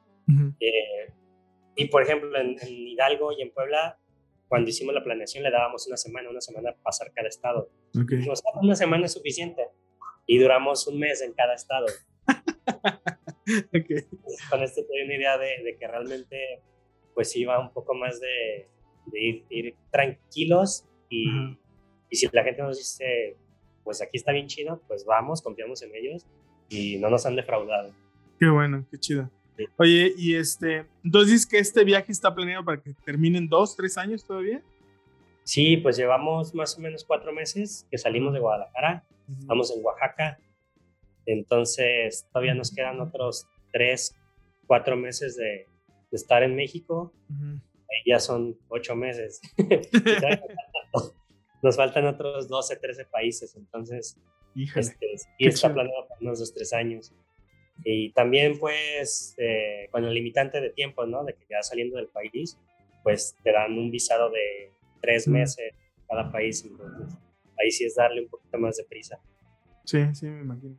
Eh, 0.59 1.11
y 1.75 1.85
por 1.85 2.03
ejemplo, 2.03 2.37
en, 2.39 2.57
Hidalgo 2.65 3.31
y 3.33 3.41
en 3.41 3.51
Puebla, 3.51 3.99
cuando 4.47 4.69
hicimos 4.69 4.93
la 4.93 5.03
planeación 5.03 5.43
le 5.43 5.51
dábamos 5.51 5.87
una 5.87 5.97
semana, 5.97 6.29
una 6.29 6.41
semana 6.41 6.71
para 6.71 6.83
pasar 6.83 7.11
cada 7.13 7.27
estado. 7.27 7.69
Dijimos, 7.93 8.41
ah, 8.45 8.59
una 8.61 8.75
semana 8.75 9.05
es 9.05 9.13
suficiente. 9.13 9.67
Y 10.25 10.37
duramos 10.37 10.87
un 10.87 10.99
mes 10.99 11.21
en 11.21 11.33
cada 11.33 11.55
estado. 11.55 11.87
okay. 13.69 14.03
Con 14.49 14.63
esto 14.63 14.81
te 14.81 14.87
doy 14.87 15.01
una 15.05 15.15
idea 15.15 15.37
de, 15.37 15.75
que 15.77 15.87
realmente 15.87 16.61
pues 17.13 17.35
iba 17.35 17.59
un 17.59 17.71
poco 17.71 17.93
más 17.93 18.19
de, 18.19 18.67
ir, 19.13 19.75
tranquilos 19.91 20.85
y, 21.09 21.27
y, 22.09 22.15
si 22.15 22.27
la 22.31 22.43
gente 22.43 22.61
nos 22.61 22.77
dice, 22.77 23.35
pues 23.83 24.01
aquí 24.01 24.17
está 24.17 24.31
bien 24.31 24.47
chido, 24.47 24.81
pues 24.87 25.05
vamos, 25.05 25.41
confiamos 25.41 25.81
en 25.83 25.95
ellos 25.95 26.25
y 26.69 26.97
no 26.97 27.09
nos 27.09 27.25
han 27.25 27.35
defraudado. 27.35 27.91
Qué 28.39 28.49
bueno, 28.49 28.85
qué 28.89 28.97
chido. 28.97 29.29
Oye, 29.77 30.13
y 30.17 30.35
este, 30.35 30.85
entonces 31.03 31.45
que 31.45 31.59
este 31.59 31.83
viaje 31.83 32.11
está 32.11 32.33
planeado 32.33 32.65
para 32.65 32.81
que 32.81 32.93
terminen 33.05 33.47
dos, 33.47 33.75
tres 33.75 33.97
años 33.97 34.25
todavía. 34.25 34.61
Sí, 35.43 35.77
pues 35.77 35.97
llevamos 35.97 36.55
más 36.55 36.77
o 36.77 36.81
menos 36.81 37.03
cuatro 37.03 37.31
meses 37.31 37.85
que 37.91 37.97
salimos 37.97 38.33
de 38.33 38.39
Guadalajara, 38.39 39.03
estamos 39.39 39.71
en 39.75 39.83
Oaxaca, 39.83 40.39
entonces, 41.25 42.27
todavía 42.31 42.53
nos 42.53 42.73
quedan 42.73 42.99
otros 42.99 43.47
tres, 43.71 44.15
cuatro 44.67 44.95
meses 44.97 45.35
de, 45.35 45.67
estar 46.15 46.43
en 46.43 46.55
México. 46.55 47.13
Ya 48.05 48.19
son 48.19 48.57
ocho 48.69 48.95
meses. 48.95 49.41
nos 51.61 51.77
faltan 51.77 52.07
otros 52.07 52.47
12, 52.47 52.75
13 52.75 53.05
países. 53.05 53.55
Entonces, 53.55 54.17
este, 54.55 55.15
y 55.37 55.47
está 55.47 55.73
planeado 55.73 56.07
para 56.07 56.19
unos 56.21 56.39
dos, 56.39 56.53
tres 56.53 56.73
años. 56.73 57.13
Y 57.83 58.11
también, 58.11 58.59
pues, 58.59 59.35
eh, 59.37 59.87
con 59.91 60.05
el 60.05 60.13
limitante 60.13 60.61
de 60.61 60.69
tiempo, 60.69 61.05
¿no? 61.05 61.23
De 61.23 61.33
que 61.33 61.45
ya 61.49 61.61
saliendo 61.63 61.97
del 61.97 62.07
país, 62.07 62.57
pues 63.01 63.35
te 63.43 63.51
dan 63.51 63.77
un 63.77 63.89
visado 63.89 64.29
de 64.29 64.71
tres 65.01 65.27
meses 65.27 65.73
cada 66.07 66.31
país. 66.31 66.63
Entonces, 66.63 67.15
ahí 67.57 67.71
sí 67.71 67.85
es 67.85 67.95
darle 67.95 68.21
un 68.21 68.27
poquito 68.27 68.57
más 68.59 68.77
de 68.77 68.83
prisa. 68.83 69.19
Sí, 69.85 69.99
sí, 70.13 70.27
me 70.27 70.41
imagino. 70.41 70.77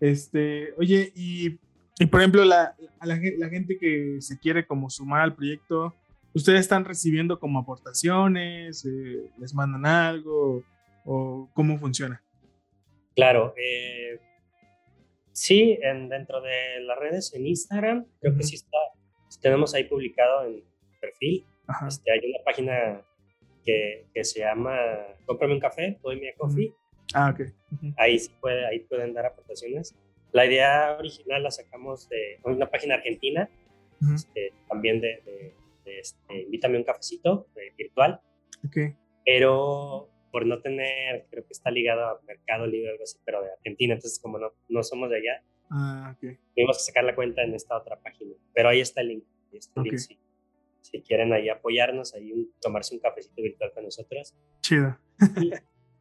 Este, 0.00 0.74
oye, 0.76 1.10
y, 1.14 1.58
y 1.98 2.06
por 2.06 2.20
ejemplo, 2.20 2.44
la, 2.44 2.74
la, 3.02 3.20
la, 3.38 3.48
gente 3.48 3.78
que 3.78 4.16
se 4.20 4.38
quiere 4.38 4.66
como 4.66 4.90
sumar 4.90 5.22
al 5.22 5.34
proyecto, 5.34 5.94
¿ustedes 6.34 6.60
están 6.60 6.84
recibiendo 6.84 7.40
como 7.40 7.58
aportaciones? 7.60 8.84
Eh, 8.84 9.30
¿Les 9.38 9.54
mandan 9.54 9.86
algo? 9.86 10.62
¿O 11.04 11.48
cómo 11.54 11.78
funciona? 11.78 12.22
Claro, 13.14 13.54
eh, 13.56 14.20
sí, 15.32 15.78
en, 15.80 16.10
dentro 16.10 16.42
de 16.42 16.80
las 16.82 16.98
redes, 16.98 17.32
en 17.32 17.46
Instagram, 17.46 18.04
creo 18.20 18.36
que 18.36 18.42
sí 18.42 18.56
está, 18.56 18.76
tenemos 19.40 19.74
ahí 19.74 19.84
publicado 19.84 20.44
en 20.44 20.62
perfil, 21.00 21.46
este, 21.88 22.12
hay 22.12 22.18
una 22.18 22.44
página 22.44 23.02
que, 23.64 24.06
que, 24.12 24.24
se 24.24 24.40
llama 24.40 24.76
Cómprame 25.24 25.54
un 25.54 25.60
café, 25.60 25.98
doy 26.02 26.20
mi 26.20 26.32
coffee. 26.34 26.72
Ah, 27.14 27.32
ok. 27.32 27.48
Ahí 27.96 28.18
sí 28.18 28.30
puede, 28.40 28.66
ahí 28.66 28.80
pueden 28.80 29.14
dar 29.14 29.26
aportaciones. 29.26 29.96
La 30.36 30.44
idea 30.44 30.98
original 30.98 31.42
la 31.42 31.50
sacamos 31.50 32.10
de 32.10 32.40
una 32.44 32.68
página 32.68 32.96
argentina, 32.96 33.48
este, 34.14 34.52
también 34.68 35.00
de, 35.00 35.22
de, 35.24 35.98
este, 35.98 36.42
invítame 36.42 36.76
un 36.76 36.84
cafecito 36.84 37.48
virtual. 37.78 38.20
Okay. 38.66 38.94
Pero 39.24 40.10
por 40.30 40.44
no 40.44 40.60
tener, 40.60 41.24
creo 41.30 41.46
que 41.46 41.54
está 41.54 41.70
ligado 41.70 42.04
a 42.04 42.20
Mercado 42.26 42.66
Libre 42.66 42.90
o 42.90 42.92
algo 42.92 43.04
así, 43.04 43.16
pero 43.24 43.40
de 43.40 43.50
Argentina, 43.50 43.94
entonces 43.94 44.18
como 44.18 44.38
no, 44.38 44.52
no 44.68 44.82
somos 44.82 45.08
de 45.08 45.16
allá, 45.16 45.42
ah, 45.70 46.14
okay. 46.14 46.36
tuvimos 46.54 46.76
que 46.76 46.84
sacar 46.84 47.04
la 47.04 47.14
cuenta 47.14 47.42
en 47.42 47.54
esta 47.54 47.74
otra 47.74 47.98
página. 47.98 48.34
Pero 48.52 48.68
ahí 48.68 48.80
está 48.80 49.00
el 49.00 49.08
link. 49.08 49.24
Está 49.52 49.80
el 49.80 49.84
link 49.84 49.96
si, 49.96 50.18
si, 50.82 51.00
quieren 51.00 51.32
ahí 51.32 51.48
apoyarnos, 51.48 52.14
ahí 52.14 52.30
tomarse 52.60 52.94
un 52.94 53.00
cafecito 53.00 53.40
virtual 53.40 53.72
con 53.72 53.84
nosotros. 53.84 54.34
Chido. 54.60 54.98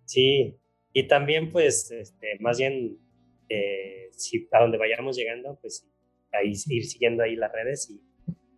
sí, 0.04 0.58
y 0.92 1.08
también, 1.08 1.54
pues, 1.54 1.90
este, 1.92 2.38
más 2.42 2.58
bien, 2.58 3.00
eh, 3.50 4.10
si 4.12 4.48
a 4.52 4.60
donde 4.60 4.78
vayamos 4.78 5.18
llegando, 5.18 5.58
pues 5.62 5.88
ahí 6.32 6.54
ir 6.68 6.86
siguiendo 6.86 7.24
ahí 7.24 7.36
las 7.36 7.52
redes 7.52 7.90
y 7.90 8.02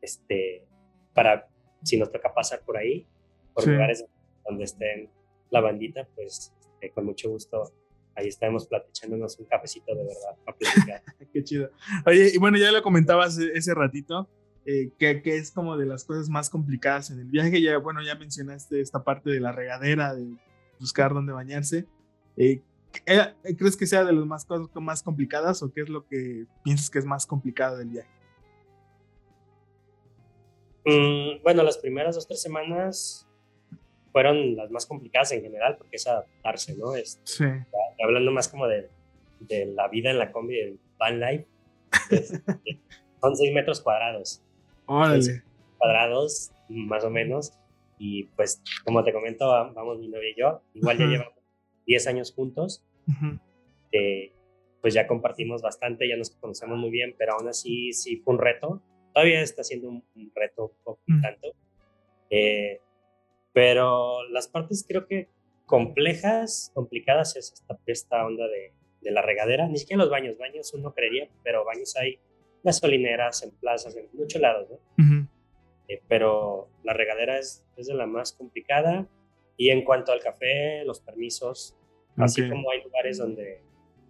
este, 0.01 0.65
para 1.13 1.47
si 1.83 1.97
nos 1.97 2.11
toca 2.11 2.33
pasar 2.33 2.61
por 2.65 2.77
ahí, 2.77 3.05
por 3.53 3.67
lugares 3.67 4.05
donde 4.45 4.63
estén 4.63 5.09
la 5.49 5.61
bandita, 5.61 6.07
pues 6.15 6.53
este, 6.59 6.91
con 6.91 7.05
mucho 7.05 7.29
gusto 7.29 7.71
ahí 8.17 8.27
estaremos 8.27 8.67
platicándonos 8.67 9.37
un 9.39 9.45
cafecito 9.45 9.93
de 9.93 10.03
verdad 10.03 10.35
para 10.43 10.57
platicar. 10.57 11.03
Qué 11.33 11.43
chido. 11.43 11.69
Oye, 12.05 12.31
y 12.33 12.37
bueno, 12.37 12.57
ya 12.57 12.71
lo 12.71 12.81
comentabas 12.81 13.37
e-, 13.37 13.51
ese 13.53 13.73
ratito, 13.75 14.27
eh, 14.65 14.89
que, 14.97 15.21
que, 15.21 15.37
es 15.37 15.51
como 15.51 15.77
de 15.77 15.85
las 15.85 16.03
cosas 16.03 16.27
más 16.27 16.49
complicadas 16.49 17.11
en 17.11 17.19
el 17.19 17.27
viaje. 17.27 17.61
Ya, 17.61 17.77
bueno, 17.77 18.01
ya 18.03 18.15
mencionaste 18.15 18.81
esta 18.81 19.03
parte 19.03 19.29
de 19.29 19.39
la 19.39 19.51
regadera, 19.51 20.15
de 20.15 20.35
buscar 20.79 21.13
dónde 21.13 21.31
bañarse. 21.31 21.85
Eh, 22.37 22.61
¿Crees 23.57 23.77
que 23.77 23.85
sea 23.87 24.03
de 24.03 24.13
las 24.13 24.25
más 24.25 24.45
cosas 24.45 24.67
más 24.75 25.03
complicadas 25.03 25.61
o 25.63 25.71
qué 25.71 25.81
es 25.81 25.89
lo 25.89 26.05
que 26.07 26.45
piensas 26.63 26.89
que 26.89 26.99
es 26.99 27.05
más 27.05 27.25
complicado 27.25 27.77
del 27.77 27.89
viaje? 27.89 28.09
Mm, 30.85 31.43
bueno, 31.43 31.63
las 31.63 31.77
primeras 31.77 32.15
dos, 32.15 32.27
tres 32.27 32.41
semanas, 32.41 33.27
fueron 34.11 34.55
las 34.55 34.71
más 34.71 34.85
complicadas 34.85 35.31
en 35.33 35.41
general, 35.41 35.75
porque 35.77 35.97
es 35.97 36.07
adaptarse, 36.07 36.75
¿no? 36.77 36.95
Es, 36.95 37.19
Sí. 37.23 37.45
hablando 38.03 38.31
más 38.31 38.47
como 38.47 38.67
de, 38.67 38.89
de 39.41 39.65
la 39.67 39.87
vida 39.89 40.09
en 40.11 40.17
la 40.19 40.31
combi, 40.31 40.55
del 40.55 40.79
van 40.97 41.19
life, 41.19 41.45
es- 42.09 42.31
son 43.21 43.35
seis 43.35 43.53
metros 43.53 43.81
cuadrados, 43.81 44.41
Órale. 44.85 45.43
cuadrados 45.77 46.51
más 46.69 47.03
o 47.03 47.09
menos, 47.09 47.53
y 47.99 48.23
pues 48.35 48.61
como 48.85 49.03
te 49.03 49.11
comento, 49.13 49.47
va- 49.47 49.71
vamos 49.73 49.99
mi 49.99 50.07
novia 50.07 50.29
y 50.29 50.39
yo, 50.39 50.61
igual 50.73 50.97
ya 50.97 51.05
llevamos 51.05 51.33
10 51.87 52.07
años 52.07 52.33
juntos, 52.33 52.83
eh, 53.91 54.31
pues 54.81 54.93
ya 54.93 55.07
compartimos 55.07 55.61
bastante, 55.61 56.07
ya 56.07 56.15
nos 56.17 56.29
conocemos 56.31 56.77
muy 56.77 56.89
bien, 56.91 57.15
pero 57.17 57.33
aún 57.33 57.47
así 57.47 57.93
sí 57.93 58.17
fue 58.17 58.35
un 58.35 58.39
reto. 58.41 58.81
Todavía 59.13 59.41
está 59.41 59.63
siendo 59.63 59.89
un, 59.89 60.03
un 60.15 60.31
reto 60.35 60.65
un 60.65 60.83
poco 60.83 61.01
Mm. 61.07 61.21
tanto. 61.21 61.47
Eh, 62.29 62.81
pero 63.53 64.23
las 64.29 64.47
partes 64.47 64.85
creo 64.87 65.07
que 65.07 65.29
complejas, 65.65 66.71
complicadas 66.75 67.35
es 67.35 67.53
esta, 67.53 67.79
esta 67.87 68.25
onda 68.25 68.47
de, 68.47 68.73
de 69.01 69.11
la 69.11 69.21
regadera. 69.21 69.67
Ni 69.67 69.77
siquiera 69.77 70.03
los 70.03 70.11
baños, 70.11 70.37
baños 70.37 70.73
uno 70.73 70.93
creería, 70.93 71.27
pero 71.43 71.65
baños 71.65 71.95
hay 71.97 72.19
gasolineras, 72.63 73.43
en 73.43 73.51
plazas, 73.51 73.95
en 73.95 74.07
muchos 74.13 74.41
lados, 74.41 74.69
¿no? 74.69 74.77
Eh, 75.87 76.01
pero 76.07 76.67
la 76.83 76.93
regadera 76.93 77.39
es, 77.39 77.65
es 77.77 77.87
de 77.87 77.93
la 77.95 78.05
más 78.05 78.33
complicada. 78.33 79.07
Y 79.57 79.69
en 79.71 79.83
cuanto 79.83 80.11
al 80.11 80.21
café, 80.21 80.83
los 80.85 80.99
permisos, 81.01 81.75
así 82.15 82.41
Ok. 82.43 82.49
como 82.49 82.71
hay 82.71 82.83
lugares 82.83 83.17
donde, 83.17 83.59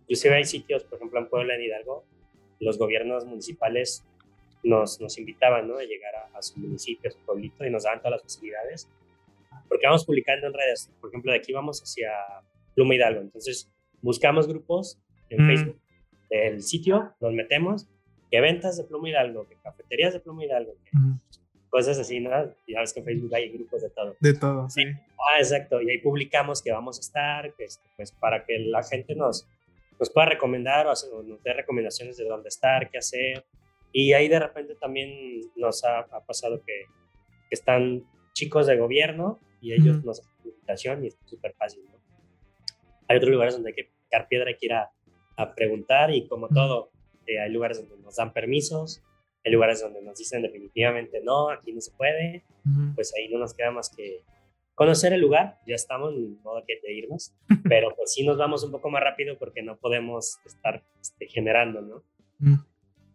inclusive 0.02 0.36
hay 0.36 0.44
sitios, 0.46 0.84
por 0.84 0.98
ejemplo 0.98 1.20
en 1.20 1.30
Puebla, 1.30 1.56
en 1.56 1.62
Hidalgo, 1.64 2.04
los 2.60 2.78
gobiernos 2.78 3.26
municipales 3.26 4.06
nos, 4.64 5.00
nos 5.00 5.18
invitaban 5.18 5.68
¿no? 5.68 5.78
a 5.78 5.84
llegar 5.84 6.14
a, 6.16 6.38
a 6.38 6.42
su 6.42 6.60
municipio, 6.60 7.10
a 7.10 7.12
su 7.14 7.20
pueblito, 7.26 7.66
y 7.66 7.70
nos 7.70 7.84
daban 7.84 8.00
todas 8.00 8.14
las 8.14 8.24
facilidades. 8.24 8.90
Porque 9.70 9.86
vamos 9.88 10.06
publicando 10.06 10.48
en 10.48 10.54
redes, 10.54 10.92
por 11.00 11.10
ejemplo, 11.10 11.32
de 11.32 11.38
aquí 11.38 11.54
vamos 11.54 11.82
hacia 11.82 12.12
Pluma 12.76 12.96
Hidalgo. 12.96 13.22
Entonces, 13.22 13.72
buscamos 14.02 14.48
grupos 14.48 15.00
en 15.30 15.44
Mm. 15.46 15.48
Facebook 15.48 15.82
del 16.30 16.62
sitio, 16.62 17.14
nos 17.22 17.34
metemos, 17.34 17.88
que 18.32 18.42
ventas 18.42 18.76
de 18.78 18.84
Pluma 18.84 19.10
Hidalgo, 19.10 19.48
que 19.48 19.56
cafeterías 19.64 20.14
de 20.14 20.20
Pluma 20.20 20.44
Hidalgo, 20.46 20.74
que 20.84 20.92
Ujú. 20.98 21.20
Cosas 21.70 21.98
así, 22.00 22.20
¿no? 22.20 22.30
Ya 22.68 22.80
ves 22.80 22.94
que 22.94 23.00
en 23.02 23.06
Facebook 23.06 23.34
hay 23.36 23.50
grupos 23.50 23.82
de 23.82 23.90
todo. 23.90 24.16
De 24.20 24.34
todo, 24.34 24.70
sí. 24.70 24.84
Ah, 24.86 25.40
exacto. 25.40 25.82
Y 25.82 25.90
ahí 25.90 26.00
publicamos 26.00 26.62
que 26.62 26.72
vamos 26.72 26.98
a 26.98 27.02
estar, 27.02 27.54
este, 27.58 27.88
pues 27.96 28.12
para 28.12 28.46
que 28.46 28.58
la 28.60 28.84
gente 28.84 29.16
nos, 29.16 29.48
nos 30.00 30.10
pueda 30.10 30.28
recomendar 30.28 30.88
o, 30.88 30.92
hacer- 30.92 31.10
o 31.14 31.24
nos 31.24 31.42
dé 31.44 31.54
recomendaciones 31.54 32.18
de 32.18 32.26
dónde 32.26 32.50
estar, 32.50 32.90
qué 32.90 32.98
hacer. 33.00 33.46
Y 33.92 34.14
ahí 34.14 34.28
de 34.28 34.40
repente 34.40 34.76
también 34.76 35.42
nos 35.56 35.84
ha, 35.84 36.00
ha 36.00 36.22
pasado 36.26 36.62
que, 36.66 36.86
que 37.50 37.56
están 37.56 38.04
chicos 38.34 38.68
de 38.68 38.78
gobierno 38.78 39.40
y 39.62 39.74
ellos 39.74 39.98
Ujú. 39.98 40.08
nos 40.08 40.20
hacen 40.20 40.32
invitación 40.46 41.04
y 41.04 41.08
es 41.08 41.18
súper 41.26 41.54
fácil, 41.56 41.84
¿no? 41.86 41.98
Hay 43.08 43.18
otros 43.18 43.32
lugares 43.32 43.54
donde 43.56 43.70
hay 43.70 43.76
que 43.76 43.90
picar 44.04 44.28
piedra, 44.28 44.50
hay 44.50 44.58
que 44.58 44.66
ir 44.68 44.74
a, 44.74 44.92
a 45.38 45.56
preguntar 45.56 46.14
y 46.14 46.28
como 46.28 46.46
Ujú. 46.48 46.56
todo, 46.56 46.92
eh, 47.26 47.40
hay 47.40 47.52
lugares 47.52 47.80
donde 47.80 48.04
nos 48.04 48.16
dan 48.18 48.34
permisos, 48.34 49.02
hay 49.44 49.52
lugares 49.52 49.82
donde 49.82 50.02
nos 50.02 50.18
dicen 50.18 50.42
definitivamente 50.42 51.22
no, 51.24 51.50
aquí 51.50 51.72
no 51.72 51.82
se 51.82 51.92
puede, 51.92 52.44
Ujú. 52.66 52.96
pues 52.96 53.14
ahí 53.18 53.30
no 53.30 53.40
nos 53.40 53.54
queda 53.54 53.72
más 53.72 53.90
que 53.96 54.24
conocer 54.76 55.14
el 55.14 55.22
lugar, 55.22 55.60
ya 55.66 55.76
estamos 55.76 56.14
en 56.14 56.42
modo 56.44 56.64
que 56.68 56.80
de 56.84 56.94
irnos, 56.94 57.34
pero 57.64 57.96
pues 57.96 58.14
sí 58.14 58.26
nos 58.26 58.38
vamos 58.38 58.64
un 58.64 58.72
poco 58.72 58.90
más 58.90 59.02
rápido 59.02 59.38
porque 59.38 59.64
no 59.64 59.78
podemos 59.78 60.38
estar 60.46 60.84
este, 61.02 61.28
generando, 61.28 61.82
¿no? 61.82 61.96
Ujú. 62.40 62.64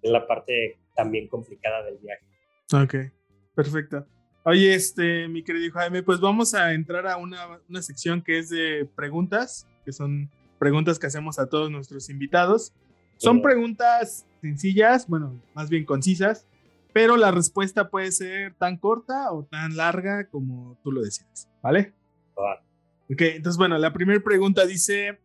Es 0.02 0.10
la 0.10 0.26
parte 0.26 0.78
también 0.96 1.28
complicada 1.28 1.84
del 1.84 1.98
viaje. 1.98 2.24
Ok, 2.72 3.12
perfecto. 3.54 4.06
Oye, 4.44 4.74
este, 4.74 5.28
mi 5.28 5.44
querido 5.44 5.72
Jaime, 5.72 6.02
pues 6.02 6.18
vamos 6.18 6.52
a 6.54 6.72
entrar 6.72 7.06
a 7.06 7.16
una, 7.16 7.60
una 7.68 7.80
sección 7.80 8.22
que 8.22 8.38
es 8.38 8.48
de 8.48 8.88
preguntas, 8.96 9.68
que 9.84 9.92
son 9.92 10.28
preguntas 10.58 10.98
que 10.98 11.06
hacemos 11.06 11.38
a 11.38 11.48
todos 11.48 11.70
nuestros 11.70 12.10
invitados. 12.10 12.72
Son 13.18 13.40
preguntas 13.40 14.26
sencillas, 14.42 15.06
bueno, 15.08 15.40
más 15.54 15.70
bien 15.70 15.86
concisas, 15.86 16.46
pero 16.92 17.16
la 17.16 17.30
respuesta 17.30 17.88
puede 17.88 18.12
ser 18.12 18.54
tan 18.56 18.76
corta 18.76 19.32
o 19.32 19.44
tan 19.44 19.76
larga 19.76 20.28
como 20.28 20.78
tú 20.82 20.92
lo 20.92 21.00
decidas, 21.00 21.48
¿vale? 21.62 21.94
Va. 22.38 22.62
Ok, 23.10 23.22
entonces 23.22 23.56
bueno, 23.56 23.78
la 23.78 23.92
primera 23.92 24.20
pregunta 24.20 24.66
dice, 24.66 25.18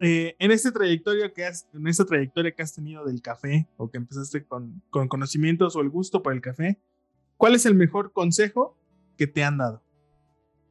eh, 0.00 0.36
en 0.38 0.50
esta 0.50 0.72
trayectoria 0.72 1.32
que 1.32 1.44
has, 1.44 1.68
en 1.74 1.86
esta 1.86 2.04
trayectoria 2.04 2.52
que 2.52 2.62
has 2.62 2.74
tenido 2.74 3.04
del 3.04 3.20
café 3.20 3.68
o 3.76 3.90
que 3.90 3.98
empezaste 3.98 4.44
con, 4.44 4.82
con 4.90 5.08
conocimientos 5.08 5.76
o 5.76 5.80
el 5.80 5.90
gusto 5.90 6.22
por 6.22 6.32
el 6.32 6.40
café, 6.40 6.80
¿cuál 7.36 7.54
es 7.54 7.66
el 7.66 7.74
mejor 7.74 8.12
consejo 8.12 8.76
que 9.18 9.26
te 9.26 9.44
han 9.44 9.58
dado? 9.58 9.82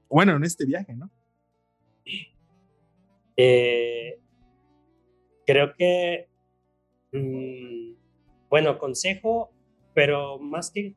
Bueno, 0.09 0.35
en 0.35 0.43
este 0.43 0.65
viaje, 0.65 0.95
¿no? 0.95 1.09
Eh, 3.37 4.19
creo 5.45 5.73
que, 5.75 6.27
mm, 7.11 7.93
bueno, 8.49 8.77
consejo, 8.77 9.51
pero 9.93 10.39
más 10.39 10.71
que 10.71 10.95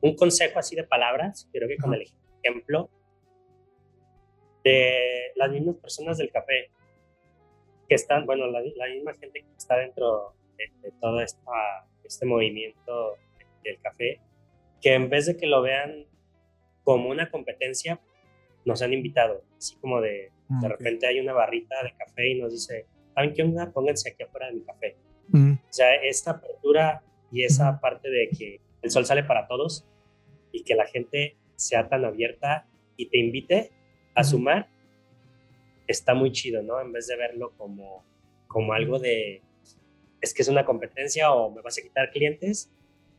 un 0.00 0.14
consejo 0.16 0.58
así 0.58 0.76
de 0.76 0.84
palabras, 0.84 1.48
creo 1.52 1.68
que 1.68 1.76
con 1.76 1.94
el 1.94 2.06
ejemplo 2.42 2.90
de 4.64 5.32
las 5.36 5.50
mismas 5.50 5.76
personas 5.76 6.18
del 6.18 6.30
café, 6.30 6.70
que 7.88 7.94
están, 7.94 8.24
bueno, 8.26 8.46
la, 8.46 8.60
la 8.76 8.86
misma 8.88 9.14
gente 9.14 9.40
que 9.42 9.56
está 9.56 9.76
dentro 9.76 10.34
de, 10.56 10.70
de 10.80 10.92
todo 11.00 11.20
esta, 11.20 11.40
este 12.04 12.26
movimiento 12.26 13.16
del 13.64 13.80
café, 13.80 14.20
que 14.80 14.94
en 14.94 15.10
vez 15.10 15.26
de 15.26 15.36
que 15.36 15.46
lo 15.46 15.62
vean 15.62 16.06
como 16.84 17.10
una 17.10 17.30
competencia, 17.30 18.00
nos 18.64 18.82
han 18.82 18.92
invitado, 18.92 19.42
así 19.56 19.76
como 19.80 20.00
de, 20.00 20.30
de 20.48 20.66
Ok. 20.66 20.72
repente 20.78 21.06
hay 21.06 21.20
una 21.20 21.32
barrita 21.32 21.76
de 21.82 21.94
café 21.96 22.28
y 22.28 22.40
nos 22.40 22.52
dice, 22.52 22.86
¿saben 23.14 23.32
qué 23.34 23.42
onda? 23.42 23.70
Pónganse 23.72 24.10
aquí 24.10 24.22
afuera 24.22 24.46
de 24.48 24.54
mi 24.54 24.64
café. 24.64 24.96
O 25.70 25.72
sea, 25.72 25.94
esta 25.94 26.32
apertura 26.32 27.04
y 27.30 27.44
esa 27.44 27.80
parte 27.80 28.10
de 28.10 28.28
que 28.36 28.60
el 28.82 28.90
sol 28.90 29.06
sale 29.06 29.22
para 29.22 29.46
todos 29.46 29.86
y 30.50 30.64
que 30.64 30.74
la 30.74 30.86
gente 30.86 31.36
sea 31.54 31.88
tan 31.88 32.04
abierta 32.04 32.66
y 32.96 33.06
te 33.06 33.18
invite 33.18 33.70
a 34.16 34.24
sumar, 34.24 34.68
está 35.86 36.14
muy 36.14 36.32
chido, 36.32 36.62
¿no? 36.62 36.80
En 36.80 36.92
vez 36.92 37.06
de 37.06 37.16
verlo 37.16 37.52
como, 37.56 38.04
como 38.48 38.72
algo 38.72 38.98
de, 38.98 39.42
es 40.20 40.34
que 40.34 40.42
es 40.42 40.48
una 40.48 40.64
competencia 40.64 41.32
o 41.32 41.52
me 41.52 41.62
vas 41.62 41.78
a 41.78 41.82
quitar 41.82 42.10
clientes, 42.10 42.72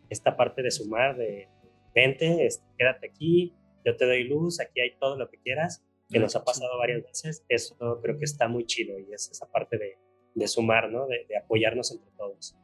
esta 0.09 0.35
parte 0.35 0.61
de 0.61 0.71
sumar, 0.71 1.15
de 1.15 1.47
vente, 1.95 2.45
este, 2.45 2.65
quédate 2.77 3.07
aquí, 3.07 3.55
yo 3.85 3.95
te 3.95 4.05
doy 4.05 4.25
luz, 4.25 4.59
aquí 4.59 4.81
hay 4.81 4.97
todo 4.99 5.17
lo 5.17 5.29
que 5.29 5.37
quieras, 5.37 5.85
que 6.09 6.19
nos 6.19 6.35
ha 6.35 6.43
pasado 6.43 6.77
varias 6.77 7.03
veces, 7.03 7.45
eso 7.47 8.01
creo 8.01 8.17
que 8.17 8.25
está 8.25 8.49
muy 8.49 8.65
chido 8.65 8.99
y 8.99 9.13
es 9.13 9.31
esa 9.31 9.49
parte 9.49 9.77
de, 9.77 9.97
de 10.35 10.47
sumar, 10.47 10.91
¿no? 10.91 11.07
De, 11.07 11.25
de 11.27 11.37
apoyarnos 11.37 11.91
entre 11.91 12.09
todos. 12.17 12.55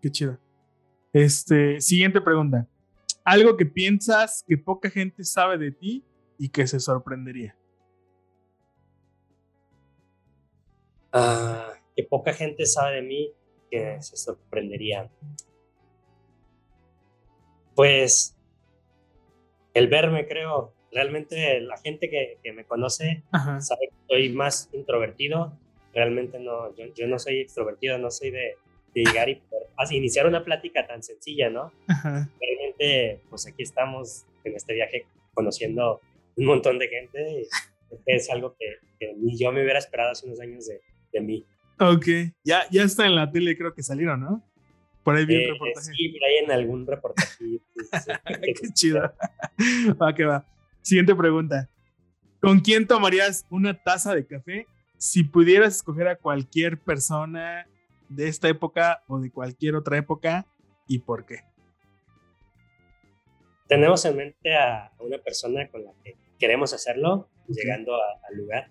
Qué 0.00 0.10
chido. 0.10 0.38
Este, 1.12 1.80
siguiente 1.80 2.20
pregunta. 2.20 2.66
Algo 3.24 3.56
que 3.56 3.66
piensas 3.66 4.44
que 4.46 4.56
poca 4.56 4.90
gente 4.90 5.24
sabe 5.24 5.58
de 5.58 5.72
ti 5.72 6.04
y 6.38 6.48
que 6.48 6.66
se 6.66 6.80
sorprendería. 6.80 7.56
Ah, 11.12 11.72
que 11.96 12.04
poca 12.04 12.32
gente 12.32 12.64
sabe 12.66 12.96
de 12.96 13.02
mí, 13.02 13.32
que 13.70 14.00
se 14.00 14.16
sorprendería. 14.16 15.10
Pues 17.74 18.36
el 19.74 19.88
verme, 19.88 20.26
creo. 20.26 20.74
Realmente 20.92 21.60
la 21.60 21.76
gente 21.76 22.10
que, 22.10 22.38
que 22.42 22.52
me 22.52 22.64
conoce 22.64 23.22
Ajá. 23.30 23.60
sabe 23.60 23.88
que 23.90 23.96
soy 24.08 24.28
más 24.30 24.68
introvertido. 24.72 25.58
Realmente 25.94 26.38
no, 26.38 26.74
yo, 26.76 26.86
yo 26.94 27.06
no 27.06 27.18
soy 27.18 27.40
extrovertido, 27.40 27.98
no 27.98 28.10
soy 28.10 28.30
de, 28.30 28.56
de 28.94 29.04
llegar 29.04 29.28
y 29.28 29.36
poder 29.36 29.68
así, 29.76 29.96
iniciar 29.96 30.26
una 30.26 30.44
plática 30.44 30.86
tan 30.86 31.02
sencilla, 31.02 31.50
¿no? 31.50 31.72
Ajá. 31.88 32.28
Realmente, 32.40 33.20
pues 33.30 33.46
aquí 33.46 33.62
estamos 33.62 34.24
en 34.44 34.54
este 34.56 34.74
viaje 34.74 35.06
conociendo 35.34 36.00
un 36.36 36.44
montón 36.46 36.78
de 36.78 36.88
gente. 36.88 37.40
y 37.42 37.46
Es 38.06 38.30
algo 38.30 38.54
que, 38.58 38.76
que 38.98 39.14
ni 39.14 39.36
yo 39.38 39.50
me 39.52 39.62
hubiera 39.62 39.78
esperado 39.78 40.10
hace 40.12 40.26
unos 40.26 40.40
años 40.40 40.66
de, 40.66 40.80
de 41.12 41.20
mí. 41.20 41.44
Ok. 41.78 42.06
Ya, 42.44 42.62
ya 42.70 42.82
está 42.84 43.06
en 43.06 43.14
la 43.16 43.30
tele, 43.32 43.56
creo 43.56 43.74
que 43.74 43.82
salieron, 43.82 44.20
¿no? 44.20 44.44
Por 45.02 45.16
ahí 45.16 45.24
vi 45.24 45.34
un 45.36 45.40
Eh, 45.40 45.52
reportaje. 45.52 45.86
sí, 45.96 46.08
por 46.10 46.24
ahí 46.28 46.36
en 46.44 46.50
algún 46.52 46.86
reportaje. 46.86 47.44
Qué 48.44 48.68
chido. 48.74 49.12
Va 50.00 50.14
que 50.14 50.24
va. 50.24 50.44
Siguiente 50.82 51.14
pregunta. 51.14 51.68
¿Con 52.40 52.60
quién 52.60 52.86
tomarías 52.86 53.46
una 53.50 53.74
taza 53.82 54.14
de 54.14 54.26
café 54.26 54.66
si 55.00 55.24
pudieras 55.24 55.76
escoger 55.76 56.08
a 56.08 56.16
cualquier 56.16 56.78
persona 56.78 57.66
de 58.10 58.28
esta 58.28 58.48
época 58.48 59.02
o 59.08 59.18
de 59.18 59.30
cualquier 59.30 59.74
otra 59.74 59.96
época 59.96 60.46
y 60.86 60.98
por 60.98 61.24
qué? 61.24 61.38
Tenemos 63.66 64.04
en 64.04 64.16
mente 64.18 64.54
a 64.54 64.92
una 64.98 65.16
persona 65.16 65.66
con 65.70 65.84
la 65.84 65.92
que 66.04 66.16
queremos 66.38 66.74
hacerlo, 66.74 67.30
llegando 67.48 67.94
al 67.94 68.36
lugar, 68.36 68.70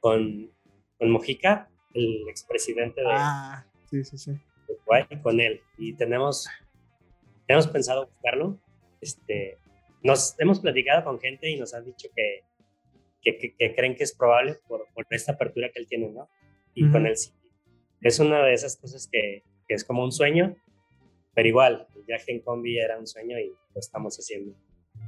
con, 0.00 0.50
con 0.98 1.10
Mojica, 1.10 1.70
el 1.94 2.28
expresidente 2.28 3.00
de 3.02 3.06
Ah, 3.08 3.64
sí, 3.88 4.02
sí, 4.02 4.18
sí. 4.18 4.32
Uruguay, 4.68 5.04
con 5.22 5.38
él. 5.38 5.60
Y 5.78 5.92
tenemos, 5.92 6.48
tenemos 7.46 7.68
pensado 7.68 8.06
buscarlo. 8.06 8.58
Este, 9.00 9.56
nos 10.02 10.34
hemos 10.40 10.58
platicado 10.58 11.04
con 11.04 11.20
gente 11.20 11.48
y 11.48 11.56
nos 11.56 11.74
han 11.74 11.84
dicho 11.84 12.08
que, 12.16 12.42
que, 13.22 13.54
creen 13.74 13.94
que 13.94 14.04
es 14.04 14.14
probable 14.14 14.58
por, 14.66 14.86
por, 14.94 15.06
esta 15.10 15.32
apertura 15.32 15.70
que 15.72 15.80
él 15.80 15.86
tiene, 15.86 16.10
¿no? 16.10 16.28
Y 16.74 16.90
con 16.90 17.06
él 17.06 17.16
sí. 17.16 17.32
Es 18.00 18.18
una 18.18 18.42
de 18.44 18.54
esas 18.54 18.76
cosas 18.76 19.08
que, 19.10 19.42
que, 19.68 19.74
es 19.74 19.84
como 19.84 20.02
un 20.02 20.12
sueño, 20.12 20.56
pero 21.34 21.48
igual, 21.48 21.86
el 21.94 22.04
viaje 22.04 22.32
en 22.32 22.40
combi 22.40 22.78
era 22.78 22.98
un 22.98 23.06
sueño 23.06 23.38
y 23.38 23.48
lo 23.48 23.78
estamos 23.78 24.16
haciendo. 24.16 24.56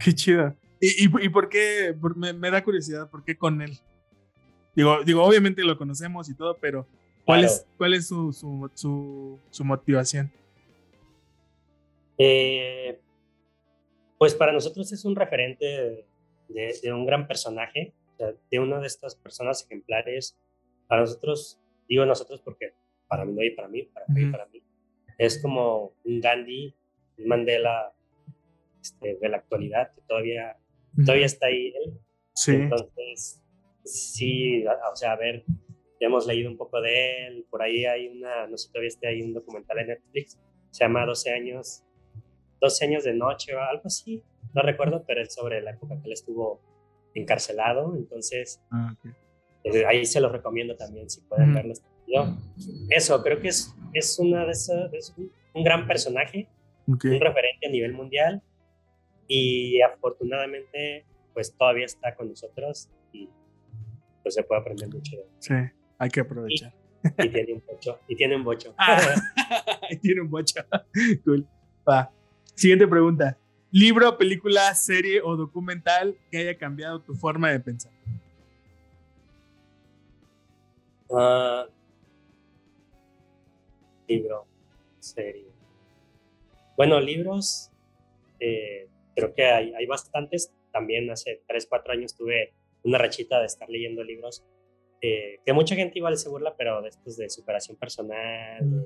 Qué 0.02 0.12
chido. 0.14 0.54
¿Y, 0.80 1.04
y, 1.04 1.28
por 1.28 1.48
qué? 1.48 1.94
me, 2.16 2.32
me, 2.32 2.50
da 2.50 2.62
curiosidad, 2.62 3.08
¿por 3.08 3.24
qué 3.24 3.36
con 3.36 3.62
él? 3.62 3.78
Digo, 4.74 5.04
digo 5.04 5.22
obviamente 5.22 5.62
lo 5.62 5.78
conocemos 5.78 6.28
y 6.28 6.34
todo, 6.34 6.56
pero 6.60 6.86
¿cuál 7.24 7.44
es, 7.44 7.66
cuál 7.76 7.94
es 7.94 8.08
su, 8.08 8.32
su, 8.32 8.70
su, 8.74 9.38
su 9.50 9.64
motivación? 9.64 10.32
Eh, 12.18 12.98
pues 14.18 14.34
para 14.34 14.52
nosotros 14.52 14.92
es 14.92 15.04
un 15.04 15.14
referente 15.14 15.64
de, 16.48 16.78
de 16.82 16.92
un 16.92 17.06
gran 17.06 17.26
personaje 17.26 17.94
de 18.18 18.58
una 18.58 18.80
de 18.80 18.86
estas 18.86 19.16
personas 19.16 19.64
ejemplares, 19.64 20.38
para 20.86 21.02
nosotros, 21.02 21.60
digo 21.88 22.04
nosotros 22.04 22.40
porque 22.42 22.74
para 23.08 23.24
mí 23.24 23.32
no 23.32 23.42
y 23.42 23.50
para 23.50 23.68
mí, 23.68 23.82
para 23.82 24.06
mí, 24.08 24.30
para 24.30 24.46
mí, 24.46 24.62
es 25.18 25.40
como 25.40 25.94
un 26.04 26.20
Gandhi, 26.20 26.74
un 27.18 27.28
Mandela 27.28 27.94
este, 28.80 29.16
de 29.16 29.28
la 29.28 29.38
actualidad, 29.38 29.92
que 29.94 30.00
todavía, 30.02 30.56
todavía 31.04 31.26
está 31.26 31.46
ahí 31.46 31.68
él. 31.68 32.00
Sí. 32.34 32.52
Entonces, 32.52 33.42
sí, 33.84 34.64
o 34.66 34.96
sea, 34.96 35.12
a 35.12 35.16
ver, 35.16 35.44
ya 36.00 36.06
hemos 36.06 36.26
leído 36.26 36.50
un 36.50 36.56
poco 36.56 36.80
de 36.80 37.26
él, 37.26 37.46
por 37.48 37.62
ahí 37.62 37.84
hay 37.84 38.08
una, 38.08 38.46
no 38.46 38.56
sé, 38.56 38.68
todavía 38.70 38.88
está 38.88 39.08
ahí 39.08 39.22
un 39.22 39.34
documental 39.34 39.78
en 39.78 39.88
Netflix, 39.88 40.38
se 40.70 40.84
llama 40.84 41.06
12 41.06 41.30
años, 41.30 41.84
12 42.60 42.84
años 42.86 43.04
de 43.04 43.14
noche 43.14 43.54
o 43.54 43.60
algo 43.60 43.82
así, 43.84 44.24
no 44.54 44.62
recuerdo, 44.62 45.04
pero 45.06 45.22
es 45.22 45.34
sobre 45.34 45.60
la 45.62 45.72
época 45.72 46.00
que 46.00 46.06
él 46.06 46.12
estuvo 46.12 46.60
encarcelado, 47.14 47.94
entonces 47.96 48.60
ah, 48.70 48.94
eh, 49.64 49.84
ahí 49.86 50.04
se 50.04 50.20
lo 50.20 50.28
recomiendo 50.28 50.76
también 50.76 51.08
si 51.08 51.20
pueden 51.22 51.54
verlo. 51.54 51.74
eso, 52.90 53.22
creo 53.22 53.40
que 53.40 53.48
es, 53.48 53.74
es, 53.92 54.18
una 54.18 54.44
de 54.44 54.52
esas, 54.52 54.92
es 54.92 55.14
un, 55.16 55.64
gran 55.64 55.86
personaje, 55.86 56.48
un 56.86 56.98
referente 56.98 57.66
a 57.66 57.70
nivel 57.70 57.92
mundial 57.92 58.42
y 59.28 59.80
afortunadamente 59.80 61.06
pues 61.32 61.54
todavía 61.56 61.86
está 61.86 62.14
con 62.14 62.28
nosotros 62.28 62.90
y 63.12 63.28
pues 64.22 64.34
se 64.34 64.42
puede 64.42 64.60
aprender 64.60 64.88
mucho 64.88 65.16
de 65.16 65.22
él. 65.22 65.28
Sí, 65.38 65.54
hay 65.98 66.10
que 66.10 66.20
aprovechar. 66.20 66.74
Y, 67.18 67.28
tiene 67.30 67.54
un 67.54 67.62
bocho. 67.66 67.98
Y 68.08 68.16
tiene 68.16 68.36
un 68.36 68.44
bocho. 68.44 68.74
Ah, 68.78 68.98
tiene 70.02 70.20
un 70.20 70.30
bocho. 70.30 70.60
cool. 71.24 71.46
Va. 71.88 72.12
Siguiente 72.54 72.86
pregunta. 72.86 73.36
Libro, 73.72 74.18
película, 74.18 74.74
serie 74.74 75.22
o 75.22 75.34
documental 75.34 76.16
que 76.30 76.38
haya 76.38 76.58
cambiado 76.58 77.00
tu 77.00 77.14
forma 77.14 77.50
de 77.50 77.58
pensar. 77.58 77.90
Ah, 81.10 81.66
libro, 84.06 84.46
serie. 85.00 85.46
Bueno, 86.76 87.00
libros, 87.00 87.70
eh, 88.38 88.88
creo 89.16 89.34
que 89.34 89.46
hay, 89.46 89.74
hay, 89.74 89.86
bastantes. 89.86 90.52
También 90.70 91.10
hace 91.10 91.42
3, 91.48 91.66
4 91.66 91.92
años 91.94 92.14
tuve 92.14 92.52
una 92.84 92.98
rachita 92.98 93.40
de 93.40 93.46
estar 93.46 93.68
leyendo 93.70 94.04
libros 94.04 94.44
eh, 95.04 95.40
que 95.44 95.52
mucha 95.52 95.74
gente 95.74 95.98
igual 95.98 96.16
se 96.16 96.28
burla, 96.28 96.54
pero 96.56 96.80
de 96.80 96.90
estos 96.90 97.16
de 97.16 97.28
superación 97.28 97.76
personal, 97.76 98.64
mm. 98.64 98.84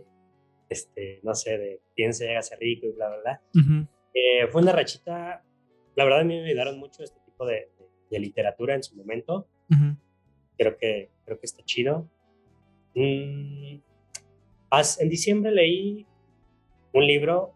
este, 0.71 1.21
no 1.23 1.35
sé, 1.35 1.59
de 1.59 1.81
piense, 1.95 2.31
hágase 2.31 2.57
rico 2.57 2.87
y 2.87 2.93
bla, 2.93 3.09
bla, 3.09 3.19
bla. 3.19 3.89
Eh, 4.19 4.47
fue 4.47 4.63
una 4.63 4.73
rachita, 4.73 5.45
la 5.95 6.05
verdad 6.05 6.21
a 6.21 6.25
mí 6.25 6.41
me 6.41 6.49
ayudaron 6.49 6.79
mucho 6.79 7.05
este 7.05 7.21
tipo 7.21 7.45
de, 7.45 7.69
literatura 8.11 8.75
en 8.75 8.83
su 8.83 8.97
momento. 8.97 9.47
creo, 10.57 10.79
que, 10.79 11.11
creo 11.27 11.39
que 11.39 11.45
está 11.45 11.63
chido. 11.65 12.09
Mm, 12.95 13.77
en 15.01 15.09
diciembre 15.11 15.53
leí 15.53 16.07
un 16.95 17.07
libro 17.07 17.53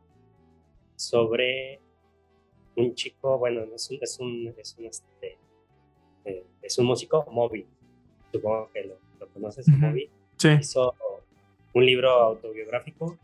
sobre 0.97 1.81
un 2.77 2.95
chico, 2.95 3.39
bueno, 3.39 3.63
es 3.75 3.91
un, 3.91 3.99
es 4.03 4.19
un, 4.21 4.55
es 4.59 4.77
un, 4.79 4.85
este, 4.85 5.39
eh, 6.27 6.45
es 6.61 6.79
un 6.79 6.85
músico, 6.85 7.27
Moby. 7.31 7.67
Supongo 8.33 8.69
que 8.71 8.85
lo, 8.85 9.29
conoces, 9.33 9.67
Moby. 9.67 10.11
Hizo 10.61 10.95
un 11.73 11.87
libro 11.87 12.11
autobiográfico 12.11 13.19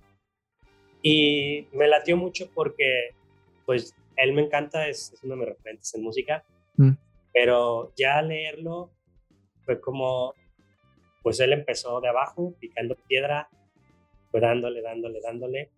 y 1.02 1.66
me 1.72 1.86
latió 1.86 2.16
mucho 2.16 2.48
porque 2.54 3.14
pues 3.66 3.94
él 4.16 4.32
me 4.32 4.42
encanta, 4.42 4.88
es, 4.88 5.14
uno 5.22 5.34
de 5.34 5.40
mis 5.40 5.48
referentes 5.48 5.94
en 5.94 6.02
música, 6.02 6.44
mm. 6.76 6.92
pero 7.34 7.92
ya 7.96 8.22
leerlo 8.22 8.90
fue 9.64 9.80
como, 9.80 10.32
pues 11.22 11.40
él 11.40 11.52
empezó 11.52 12.00
de 12.00 12.08
abajo, 12.08 12.54
picando 12.58 12.94
piedra, 13.08 13.48
fue 14.30 14.40
dándole, 14.40 14.80
dándole, 14.80 15.20
dándole, 15.20 15.70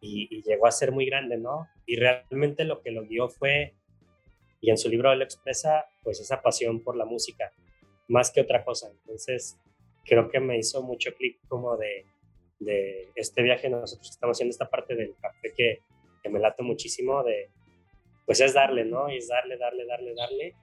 y, 0.00 0.42
llegó 0.42 0.66
a 0.66 0.70
ser 0.70 0.92
muy 0.92 1.04
grande, 1.04 1.36
¿no? 1.36 1.68
Y 1.84 1.96
realmente 1.96 2.64
lo 2.64 2.80
que 2.80 2.90
lo 2.90 3.02
guió 3.02 3.28
fue, 3.28 3.74
y 4.60 4.70
en 4.70 4.78
su 4.78 4.88
libro 4.88 5.12
él 5.12 5.20
expresa, 5.20 5.86
pues 6.02 6.20
esa 6.20 6.40
pasión 6.40 6.82
por 6.82 6.96
la 6.96 7.04
música, 7.04 7.52
más 8.08 8.30
que 8.30 8.40
otra 8.40 8.64
cosa. 8.64 8.90
Entonces, 8.90 9.58
creo 10.04 10.30
que 10.30 10.40
me 10.40 10.56
hizo 10.56 10.82
mucho 10.82 11.12
clic 11.14 11.38
como 11.48 11.76
de, 11.76 12.06
de 12.60 13.10
este 13.14 13.42
viaje, 13.42 13.68
nosotros 13.68 14.08
estamos 14.08 14.36
haciendo 14.36 14.52
esta 14.52 14.70
parte 14.70 14.94
del 14.94 15.14
café 15.20 15.52
que 15.54 15.80
que 16.22 16.28
me 16.28 16.38
late 16.38 16.62
muchísimo 16.62 17.22
de, 17.22 17.50
pues 18.26 18.40
es 18.40 18.54
darle, 18.54 18.84
¿no? 18.84 19.10
Y 19.10 19.16
es 19.16 19.28
darle, 19.28 19.56
darle, 19.56 19.86
darle, 19.86 20.14
darle. 20.14 20.54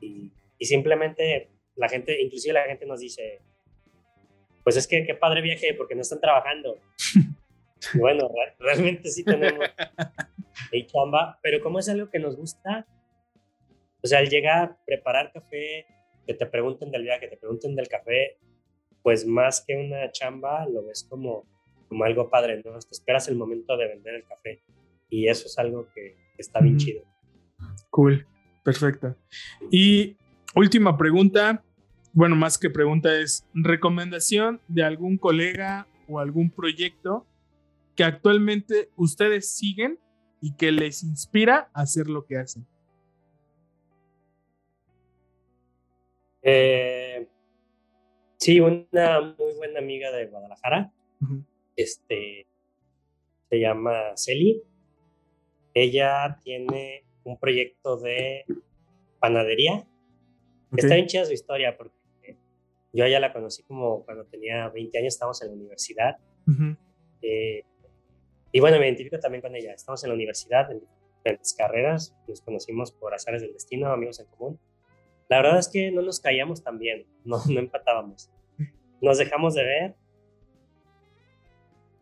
Y, 0.00 0.30
y 0.58 0.64
simplemente 0.64 1.48
la 1.76 1.88
gente, 1.88 2.20
inclusive 2.20 2.54
la 2.54 2.64
gente 2.64 2.86
nos 2.86 3.00
dice, 3.00 3.40
pues 4.64 4.76
es 4.76 4.86
que 4.86 5.04
qué 5.04 5.14
padre 5.14 5.42
viaje 5.42 5.74
porque 5.74 5.94
no 5.94 6.02
están 6.02 6.20
trabajando. 6.20 6.78
bueno, 7.94 8.30
realmente 8.58 9.10
sí 9.10 9.24
tenemos 9.24 9.68
el 10.70 10.86
chamba, 10.86 11.38
pero 11.42 11.60
como 11.60 11.78
es 11.78 11.88
algo 11.88 12.08
que 12.08 12.18
nos 12.18 12.36
gusta, 12.36 12.86
o 14.02 14.06
sea, 14.06 14.18
al 14.18 14.28
llegar, 14.28 14.76
preparar 14.86 15.32
café, 15.32 15.86
que 16.26 16.34
te 16.34 16.46
pregunten 16.46 16.90
del 16.90 17.02
viaje, 17.02 17.20
que 17.20 17.28
te 17.28 17.36
pregunten 17.36 17.74
del 17.74 17.88
café, 17.88 18.38
pues 19.02 19.26
más 19.26 19.60
que 19.60 19.76
una 19.76 20.10
chamba, 20.12 20.66
lo 20.66 20.84
ves 20.84 21.06
como, 21.08 21.44
como 21.88 22.04
algo 22.04 22.30
padre, 22.30 22.62
¿no? 22.64 22.78
Te 22.78 22.92
esperas 22.92 23.28
el 23.28 23.36
momento 23.36 23.76
de 23.76 23.88
vender 23.88 24.14
el 24.14 24.24
café 24.24 24.62
y 25.12 25.28
eso 25.28 25.46
es 25.46 25.58
algo 25.58 25.86
que 25.94 26.16
está 26.38 26.60
bien 26.60 26.78
chido. 26.78 27.02
Cool, 27.90 28.26
perfecto. 28.64 29.14
Y 29.70 30.16
última 30.56 30.96
pregunta, 30.96 31.62
bueno, 32.14 32.34
más 32.34 32.56
que 32.56 32.70
pregunta 32.70 33.14
es 33.18 33.46
recomendación 33.52 34.62
de 34.68 34.82
algún 34.82 35.18
colega 35.18 35.86
o 36.08 36.18
algún 36.18 36.50
proyecto 36.50 37.26
que 37.94 38.04
actualmente 38.04 38.88
ustedes 38.96 39.54
siguen 39.54 39.98
y 40.40 40.56
que 40.56 40.72
les 40.72 41.02
inspira 41.02 41.70
a 41.74 41.82
hacer 41.82 42.08
lo 42.08 42.24
que 42.24 42.38
hacen. 42.38 42.66
Eh, 46.40 47.28
sí, 48.38 48.60
una 48.60 49.20
muy 49.20 49.54
buena 49.58 49.78
amiga 49.78 50.10
de 50.10 50.26
Guadalajara, 50.26 50.90
este, 51.76 52.46
se 53.50 53.60
llama 53.60 54.16
Celi, 54.16 54.62
ella 55.74 56.38
tiene 56.42 57.04
un 57.24 57.38
proyecto 57.38 57.96
de 57.96 58.44
panadería. 59.20 59.86
Está 60.76 60.94
bien 60.94 61.06
chida 61.06 61.24
su 61.24 61.32
historia 61.32 61.76
porque 61.76 62.38
yo 62.92 63.06
ya 63.06 63.20
la 63.20 63.32
conocí 63.32 63.62
como 63.62 64.04
cuando 64.04 64.24
tenía 64.26 64.68
20 64.68 64.98
años, 64.98 65.14
estábamos 65.14 65.40
en 65.42 65.48
la 65.48 65.54
universidad. 65.54 66.16
Eh, 67.22 67.64
y 68.52 68.60
bueno, 68.60 68.78
me 68.78 68.86
identifico 68.86 69.18
también 69.18 69.40
con 69.40 69.54
ella. 69.54 69.72
Estamos 69.72 70.02
en 70.04 70.10
la 70.10 70.14
universidad, 70.14 70.70
en 70.70 70.80
diferentes 71.16 71.54
carreras, 71.54 72.14
nos 72.28 72.40
conocimos 72.42 72.92
por 72.92 73.14
azares 73.14 73.42
del 73.42 73.52
destino, 73.52 73.90
amigos 73.92 74.20
en 74.20 74.26
común. 74.26 74.60
La 75.28 75.38
verdad 75.38 75.58
es 75.58 75.68
que 75.68 75.90
no 75.90 76.02
nos 76.02 76.20
caíamos 76.20 76.62
tan 76.62 76.78
bien, 76.78 77.06
no, 77.24 77.38
no 77.48 77.60
empatábamos. 77.60 78.30
Nos 79.00 79.18
dejamos 79.18 79.54
de 79.54 79.64
ver. 79.64 79.94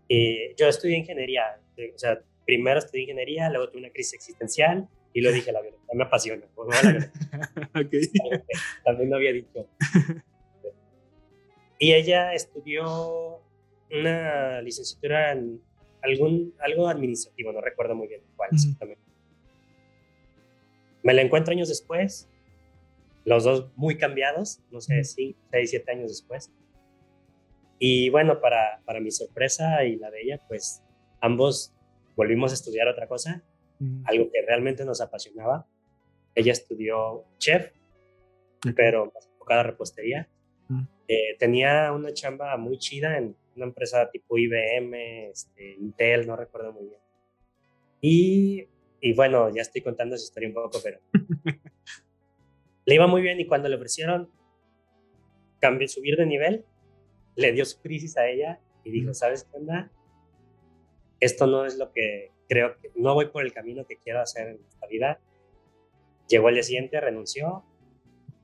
Eh, 0.08 0.54
yo 0.58 0.66
estudié 0.66 0.98
ingeniería, 0.98 1.60
o 1.94 1.98
sea, 1.98 2.20
primero 2.50 2.80
estudié 2.80 3.02
ingeniería, 3.02 3.48
luego 3.48 3.68
tuve 3.68 3.82
una 3.82 3.90
crisis 3.90 4.14
existencial 4.14 4.88
y 5.12 5.20
lo 5.20 5.30
dije, 5.30 5.52
la 5.52 5.62
verdad, 5.62 5.78
me 5.94 6.02
apasiona. 6.02 6.44
Pues, 6.52 6.68
También 8.84 9.08
lo 9.08 9.16
había 9.16 9.32
dicho. 9.32 9.68
Y 11.78 11.92
ella 11.92 12.34
estudió 12.34 13.40
una 13.92 14.60
licenciatura 14.62 15.30
en 15.30 15.62
algún, 16.02 16.54
algo 16.58 16.88
administrativo, 16.88 17.52
no 17.52 17.60
recuerdo 17.60 17.94
muy 17.94 18.08
bien 18.08 18.22
cuál 18.34 18.50
exactamente. 18.52 19.00
Me 21.04 21.14
la 21.14 21.22
encuentro 21.22 21.52
años 21.52 21.68
después, 21.68 22.28
los 23.24 23.44
dos 23.44 23.70
muy 23.76 23.96
cambiados, 23.96 24.60
no 24.72 24.80
sé, 24.80 25.04
6, 25.04 25.36
7 25.52 25.92
años 25.92 26.10
después. 26.10 26.50
Y 27.78 28.10
bueno, 28.10 28.40
para, 28.40 28.82
para 28.84 28.98
mi 28.98 29.12
sorpresa 29.12 29.84
y 29.84 29.96
la 29.96 30.10
de 30.10 30.22
ella, 30.22 30.40
pues 30.48 30.82
ambos 31.20 31.72
volvimos 32.20 32.50
a 32.50 32.54
estudiar 32.54 32.86
otra 32.86 33.06
cosa, 33.06 33.42
algo 34.04 34.30
que 34.30 34.42
realmente 34.46 34.84
nos 34.84 35.00
apasionaba. 35.00 35.66
Ella 36.34 36.52
estudió 36.52 37.24
chef 37.38 37.72
pero 38.76 39.10
más 39.14 39.26
enfocada 39.26 39.60
a 39.60 39.64
repostería. 39.64 40.28
Eh, 41.08 41.34
tenía 41.38 41.90
una 41.92 42.12
chamba 42.12 42.58
muy 42.58 42.76
chida 42.76 43.16
en 43.16 43.34
una 43.56 43.64
empresa 43.64 44.10
tipo 44.10 44.36
IBM, 44.36 45.30
este, 45.30 45.76
Intel, 45.76 46.26
no 46.26 46.36
recuerdo 46.36 46.74
muy 46.74 46.88
bien. 46.88 47.00
Y, 48.02 48.68
y 49.00 49.14
bueno, 49.14 49.48
ya 49.48 49.62
estoy 49.62 49.80
contando 49.80 50.14
esa 50.14 50.24
historia 50.24 50.50
un 50.50 50.54
poco, 50.54 50.78
pero 50.84 51.00
le 52.84 52.94
iba 52.94 53.06
muy 53.06 53.22
bien 53.22 53.40
y 53.40 53.46
cuando 53.46 53.70
le 53.70 53.76
ofrecieron 53.76 54.30
cambiar, 55.58 55.88
subir 55.88 56.18
de 56.18 56.26
nivel, 56.26 56.66
le 57.34 57.52
dio 57.52 57.64
su 57.64 57.80
crisis 57.80 58.18
a 58.18 58.28
ella 58.28 58.60
y 58.84 58.90
dijo, 58.90 59.14
¿sabes 59.14 59.44
qué 59.44 59.56
onda? 59.56 59.90
Esto 61.20 61.46
no 61.46 61.66
es 61.66 61.76
lo 61.76 61.92
que 61.92 62.30
creo 62.48 62.76
que, 62.80 62.90
no 62.96 63.14
voy 63.14 63.26
por 63.26 63.44
el 63.44 63.52
camino 63.52 63.86
que 63.86 63.96
quiero 63.96 64.20
hacer 64.20 64.48
en 64.48 64.60
esta 64.68 64.86
vida. 64.86 65.20
Llegó 66.28 66.48
el 66.48 66.54
día 66.54 66.64
siguiente, 66.64 67.00
renunció 67.00 67.64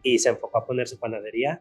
y 0.02 0.18
se 0.18 0.28
enfocó 0.28 0.58
a 0.58 0.66
poner 0.66 0.86
su 0.86 0.98
panadería 0.98 1.60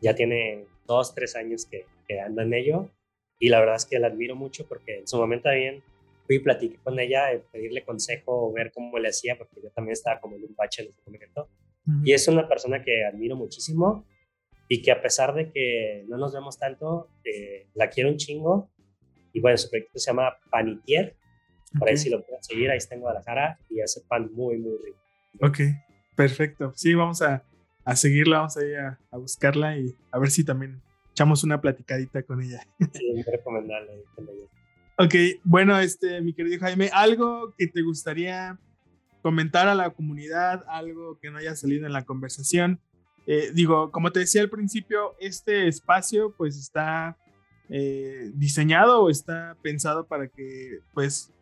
ya 0.00 0.14
tiene 0.14 0.66
dos, 0.86 1.14
tres 1.14 1.36
años 1.36 1.66
que, 1.66 1.86
que 2.08 2.20
anda 2.20 2.42
en 2.42 2.54
ello 2.54 2.90
y 3.38 3.48
la 3.48 3.60
verdad 3.60 3.76
es 3.76 3.86
que 3.86 3.98
la 3.98 4.08
admiro 4.08 4.34
mucho 4.34 4.66
porque 4.66 4.98
en 5.00 5.08
su 5.08 5.16
momento 5.18 5.44
también 5.44 5.82
fui 6.26 6.36
y 6.36 6.38
platiqué 6.40 6.78
con 6.82 6.98
ella, 6.98 7.32
eh, 7.32 7.42
pedirle 7.52 7.84
consejo, 7.84 8.52
ver 8.52 8.70
cómo 8.72 8.98
le 8.98 9.08
hacía, 9.08 9.36
porque 9.36 9.60
yo 9.62 9.70
también 9.70 9.92
estaba 9.92 10.20
como 10.20 10.36
en 10.36 10.44
un 10.44 10.54
bache 10.54 10.82
en 10.82 10.88
ese 10.88 11.00
momento. 11.04 11.48
Y 12.04 12.12
es 12.12 12.28
una 12.28 12.46
persona 12.46 12.84
que 12.84 13.04
admiro 13.04 13.34
muchísimo 13.34 14.04
y 14.68 14.82
que 14.82 14.92
a 14.92 15.02
pesar 15.02 15.34
de 15.34 15.50
que 15.50 16.04
no 16.06 16.18
nos 16.18 16.32
vemos 16.32 16.58
tanto, 16.58 17.08
eh, 17.24 17.66
la 17.74 17.88
quiero 17.88 18.10
un 18.10 18.16
chingo. 18.16 18.70
Y 19.32 19.40
bueno, 19.40 19.56
su 19.56 19.70
proyecto 19.70 19.98
se 19.98 20.10
llama 20.10 20.36
Panitier. 20.50 21.16
Por 21.78 21.88
ahí 21.88 21.96
si 21.96 22.10
lo 22.10 22.24
pueden 22.24 22.42
seguir, 22.42 22.70
ahí 22.70 22.78
está 22.78 22.94
en 22.94 23.00
Guadalajara 23.00 23.58
y 23.68 23.80
hace 23.80 24.00
pan 24.08 24.30
muy, 24.32 24.58
muy 24.58 24.76
rico. 24.84 24.98
Ok, 25.40 25.58
perfecto. 26.16 26.72
Sí, 26.74 26.94
vamos 26.94 27.22
a, 27.22 27.44
a 27.84 27.96
seguirla, 27.96 28.38
vamos 28.38 28.56
a 28.56 28.64
ir 28.64 28.76
a, 28.76 28.98
buscarla 29.12 29.78
y 29.78 29.94
a 30.10 30.18
ver 30.18 30.30
si 30.30 30.44
también 30.44 30.82
echamos 31.12 31.44
una 31.44 31.60
platicadita 31.60 32.22
con 32.22 32.42
ella. 32.42 32.60
Sí, 32.92 33.12
muy 33.12 33.22
recomendable 33.22 33.92
Ok, 34.96 35.14
bueno, 35.44 35.78
este, 35.78 36.20
mi 36.20 36.34
querido 36.34 36.60
Jaime, 36.60 36.90
algo 36.92 37.54
que 37.56 37.66
te 37.66 37.80
gustaría 37.82 38.58
comentar 39.22 39.66
a 39.66 39.74
la 39.74 39.90
comunidad, 39.90 40.64
algo 40.68 41.18
que 41.20 41.30
no 41.30 41.38
haya 41.38 41.56
salido 41.56 41.86
en 41.86 41.92
la 41.92 42.04
conversación. 42.04 42.80
Eh, 43.26 43.50
digo, 43.54 43.90
como 43.92 44.12
te 44.12 44.20
decía 44.20 44.42
al 44.42 44.50
principio, 44.50 45.14
este 45.18 45.68
espacio 45.68 46.34
pues 46.36 46.56
está 46.58 47.16
eh, 47.70 48.30
diseñado 48.34 49.02
o 49.02 49.10
está 49.10 49.56
pensado 49.62 50.06
para 50.06 50.26
que 50.26 50.80
pues 50.92 51.32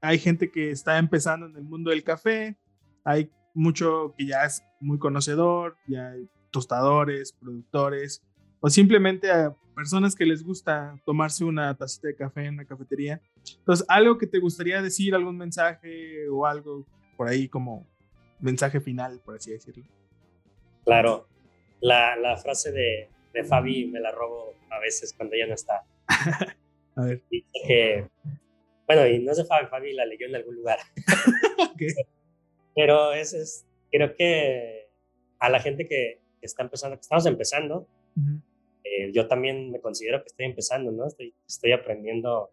hay 0.00 0.18
gente 0.18 0.50
que 0.50 0.70
está 0.70 0.98
empezando 0.98 1.46
en 1.46 1.56
el 1.56 1.62
mundo 1.62 1.90
del 1.90 2.02
café, 2.02 2.56
hay 3.04 3.30
mucho 3.54 4.14
que 4.16 4.26
ya 4.26 4.44
es 4.44 4.62
muy 4.80 4.98
conocedor, 4.98 5.76
ya 5.86 6.10
hay 6.10 6.28
tostadores, 6.50 7.32
productores, 7.32 8.22
o 8.60 8.68
simplemente 8.68 9.30
a 9.30 9.54
personas 9.74 10.14
que 10.16 10.26
les 10.26 10.42
gusta 10.42 11.00
tomarse 11.04 11.44
una 11.44 11.74
tacita 11.76 12.08
de 12.08 12.16
café 12.16 12.46
en 12.46 12.54
una 12.54 12.64
cafetería. 12.64 13.20
Entonces, 13.58 13.86
algo 13.88 14.18
que 14.18 14.26
te 14.26 14.38
gustaría 14.38 14.82
decir, 14.82 15.14
algún 15.14 15.36
mensaje 15.36 16.28
o 16.28 16.46
algo 16.46 16.84
por 17.16 17.28
ahí 17.28 17.48
como 17.48 17.86
mensaje 18.40 18.80
final, 18.80 19.20
por 19.24 19.36
así 19.36 19.52
decirlo. 19.52 19.84
Claro, 20.84 21.28
la, 21.80 22.16
la 22.16 22.36
frase 22.36 22.72
de, 22.72 23.10
de, 23.36 23.44
Fabi 23.44 23.86
me 23.86 24.00
la 24.00 24.10
robo 24.12 24.54
a 24.70 24.78
veces 24.78 25.12
cuando 25.12 25.34
ella 25.34 25.46
no 25.46 25.54
está. 25.54 25.84
a 26.96 27.04
ver. 27.04 27.22
Dice 27.30 27.46
que, 27.66 28.08
bueno, 28.86 29.06
y 29.06 29.18
no 29.18 29.32
es 29.32 29.38
de 29.38 29.44
Fabi, 29.44 29.66
Fabi 29.66 29.92
la 29.92 30.06
leyó 30.06 30.26
en 30.26 30.36
algún 30.36 30.56
lugar. 30.56 30.78
Pero 32.74 33.12
es, 33.12 33.32
es, 33.32 33.66
creo 33.90 34.14
que 34.14 34.88
a 35.38 35.48
la 35.48 35.60
gente 35.60 35.86
que, 35.86 36.20
está 36.42 36.62
empezando, 36.62 36.96
que 36.96 37.00
estamos 37.00 37.26
empezando, 37.26 37.88
eh, 38.84 39.10
yo 39.12 39.26
también 39.26 39.70
me 39.72 39.80
considero 39.80 40.22
que 40.22 40.28
estoy 40.28 40.46
empezando, 40.46 40.92
¿no? 40.92 41.06
Estoy, 41.06 41.34
estoy 41.46 41.72
aprendiendo 41.72 42.50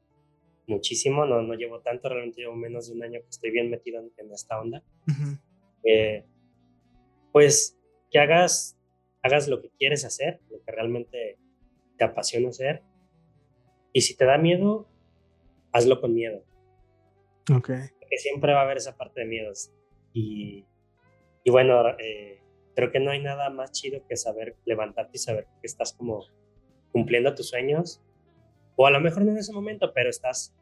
muchísimo, 0.68 1.26
no, 1.26 1.42
no 1.42 1.54
llevo 1.54 1.80
tanto, 1.82 2.10
realmente 2.10 2.42
llevo 2.42 2.56
menos 2.56 2.88
de 2.88 2.94
un 2.94 3.04
año 3.04 3.20
que 3.22 3.30
estoy 3.30 3.52
bien 3.52 3.70
metido 3.70 4.02
en, 4.18 4.32
esta 4.32 4.60
onda. 4.60 4.82
Eh, 5.84 6.26
pues 7.32 7.78
que 8.12 8.20
hagas, 8.20 8.78
hagas 9.24 9.48
lo 9.48 9.62
que 9.62 9.70
quieres 9.80 10.06
hacer, 10.06 10.42
lo 10.52 10.62
que 10.64 10.72
realmente 10.72 11.40
te 11.98 12.04
apasiona 12.04 12.50
hacer. 12.50 12.84
Y 13.94 14.02
si 14.02 14.16
te 14.16 14.26
da 14.26 14.38
miedo, 14.38 14.88
hazlo 15.72 16.02
con 16.02 16.14
miedo. 16.14 16.44
Ok. 17.52 17.70
Porque 18.00 18.18
siempre 18.18 18.54
va 18.54 18.60
a 18.60 18.64
haber 18.64 18.78
esa 18.78 18.98
parte 18.98 19.22
de 19.22 19.28
miedos. 19.28 19.72
Y, 20.12 20.66
y 21.44 21.52
bueno, 21.52 21.90
eh, 22.00 22.42
creo 22.76 22.92
que 22.92 23.00
no 23.00 23.12
hay 23.12 23.22
nada 23.22 23.50
más 23.50 23.72
chido 23.72 24.06
que 24.08 24.18
saber 24.18 24.56
levantarte 24.66 25.12
y 25.18 25.20
saber 25.20 25.48
que 25.62 25.68
estás 25.68 25.94
como 25.94 26.26
cumpliendo 26.92 27.34
tus 27.34 27.50
sueños. 27.50 28.02
O 28.76 28.88
a 28.88 28.92
lo 28.92 29.00
mejor 29.00 29.24
no 29.24 29.32
en 29.32 29.38
ese 29.38 29.54
momento, 29.54 29.94
pero 29.94 30.10
estás 30.10 30.56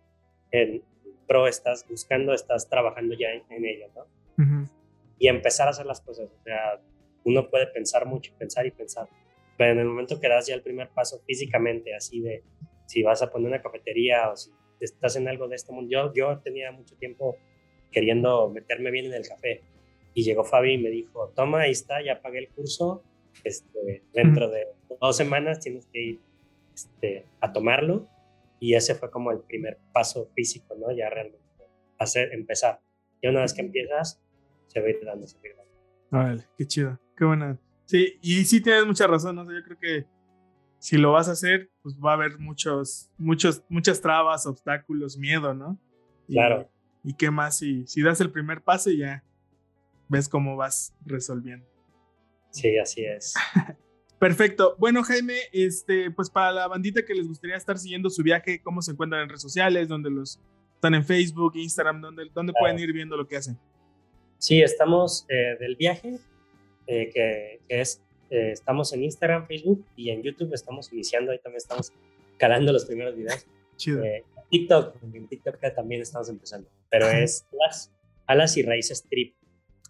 en 0.51 0.83
pro, 1.27 1.47
estás 1.47 1.85
buscando, 1.89 2.33
estás 2.33 2.69
trabajando 2.69 3.15
ya 3.15 3.29
en, 3.29 3.65
ello, 3.65 3.87
¿no? 3.95 4.69
Y 5.17 5.27
empezar 5.27 5.67
a 5.67 5.71
hacer 5.71 5.85
las 5.85 6.01
cosas. 6.01 6.29
O 6.29 6.43
sea, 6.43 6.81
uno 7.25 7.49
puede 7.49 7.67
pensar 7.67 8.05
mucho, 8.05 8.33
pensar 8.37 8.65
y 8.65 8.71
pensar. 8.71 9.07
Pero 9.57 9.73
en 9.73 9.79
el 9.79 9.85
momento 9.85 10.19
que 10.19 10.27
das 10.27 10.47
ya 10.47 10.55
el 10.55 10.63
primer 10.63 10.89
paso 10.89 11.21
físicamente, 11.25 11.93
así 11.93 12.19
de 12.21 12.43
si 12.87 13.03
vas 13.03 13.21
a 13.21 13.31
poner 13.31 13.47
una 13.49 13.61
cafetería 13.61 14.29
o 14.29 14.35
si 14.35 14.51
estás 14.79 15.15
en 15.15 15.27
algo 15.27 15.47
de 15.47 15.55
este 15.55 15.71
mundo. 15.71 15.89
Yo, 15.91 16.13
yo 16.13 16.39
tenía 16.39 16.71
mucho 16.71 16.95
tiempo 16.97 17.37
queriendo 17.91 18.49
meterme 18.49 18.91
bien 18.91 19.05
en 19.05 19.13
el 19.13 19.27
café. 19.27 19.61
Y 20.13 20.23
llegó 20.23 20.43
Fabi 20.43 20.73
y 20.73 20.77
me 20.77 20.89
dijo, 20.89 21.29
toma, 21.35 21.61
ahí 21.61 21.71
está, 21.71 22.03
ya 22.03 22.21
pagué 22.21 22.39
el 22.39 22.49
curso, 22.49 23.03
este, 23.43 24.03
dentro 24.13 24.49
de 24.49 24.67
dos 24.99 25.15
semanas 25.15 25.59
tienes 25.59 25.85
que 25.87 26.01
ir 26.01 26.19
este, 26.73 27.25
a 27.39 27.53
tomarlo. 27.53 28.09
Y 28.59 28.75
ese 28.75 28.93
fue 28.95 29.09
como 29.09 29.31
el 29.31 29.39
primer 29.39 29.79
paso 29.93 30.29
físico, 30.35 30.75
¿no? 30.75 30.91
Ya 30.91 31.09
realmente 31.09 31.41
hacer, 31.97 32.33
empezar. 32.33 32.81
Y 33.21 33.27
una 33.27 33.41
vez 33.41 33.53
que 33.53 33.61
empiezas, 33.61 34.21
se 34.67 34.79
va 34.81 34.87
a 34.87 34.89
ir 34.89 34.99
dando, 35.03 35.27
se 35.27 35.37
va 35.37 35.43
a 35.43 35.47
ir 35.47 35.55
dando. 35.55 35.71
Vale, 36.11 36.43
qué 36.57 36.67
chido, 36.67 36.99
qué 37.21 37.25
buena. 37.25 37.55
Sí, 37.85 38.17
y 38.19 38.43
sí 38.45 38.61
tienes 38.61 38.83
mucha 38.87 39.05
razón, 39.05 39.35
¿no? 39.35 39.43
yo 39.43 39.63
creo 39.63 39.77
que 39.77 40.07
si 40.79 40.97
lo 40.97 41.11
vas 41.11 41.29
a 41.29 41.33
hacer, 41.33 41.69
pues 41.83 41.95
va 41.95 42.11
a 42.11 42.13
haber 42.15 42.39
muchos, 42.39 43.11
muchos, 43.15 43.63
muchas 43.69 44.01
trabas, 44.01 44.47
obstáculos, 44.47 45.19
miedo, 45.19 45.53
¿no? 45.53 45.77
claro. 46.27 46.67
¿Y 47.03 47.13
qué 47.13 47.29
más? 47.29 47.59
Si, 47.59 47.85
si 47.85 48.01
das 48.01 48.21
el 48.21 48.31
primer 48.31 48.63
paso 48.63 48.89
y 48.89 48.97
ya 48.97 49.23
ves 50.07 50.27
cómo 50.27 50.55
vas 50.55 50.95
resolviendo. 51.05 51.67
Sí, 52.49 52.75
así 52.79 53.05
es. 53.05 53.35
Perfecto. 54.19 54.75
Bueno, 54.79 55.03
Jaime, 55.03 55.37
este, 55.51 56.09
pues 56.09 56.29
para 56.29 56.51
la 56.51 56.67
bandita 56.67 57.05
que 57.05 57.13
les 57.13 57.27
gustaría 57.27 57.55
estar 57.55 57.77
siguiendo 57.77 58.09
su 58.09 58.23
viaje, 58.23 58.63
¿cómo 58.63 58.81
se 58.81 58.93
encuentran 58.93 59.21
en 59.21 59.29
redes 59.29 59.41
sociales? 59.43 59.87
¿Dónde 59.87 60.09
los 60.09 60.39
están 60.73 60.95
en 60.95 61.05
Facebook, 61.05 61.53
Instagram? 61.55 62.01
¿Dónde, 62.01 62.31
dónde 62.33 62.53
pueden 62.59 62.79
ir 62.79 62.91
viendo 62.93 63.15
lo 63.15 63.27
que 63.27 63.37
hacen? 63.37 63.59
Sí, 64.39 64.59
estamos 64.61 65.27
eh, 65.29 65.57
del 65.59 65.75
viaje, 65.75 66.19
eh, 66.87 67.09
que, 67.13 67.59
es, 67.67 68.01
eh, 68.29 68.51
estamos 68.51 68.93
en 68.93 69.03
Instagram, 69.03 69.47
Facebook 69.47 69.85
y 69.95 70.09
en 70.09 70.23
YouTube 70.23 70.53
estamos 70.53 70.91
iniciando, 70.91 71.31
ahí 71.31 71.39
también 71.39 71.57
estamos 71.57 71.93
calando 72.37 72.71
los 72.71 72.85
primeros 72.85 73.15
videos. 73.15 73.45
Chido. 73.77 74.03
TikTok, 74.49 74.95
en 75.13 75.27
TikTok 75.27 75.59
también 75.73 76.01
estamos 76.01 76.27
empezando 76.29 76.67
pero 76.91 77.07
es 77.09 77.47
alas, 77.53 77.91
alas 78.27 78.57
y 78.57 78.63
raíces 78.63 79.07
trip. 79.09 79.33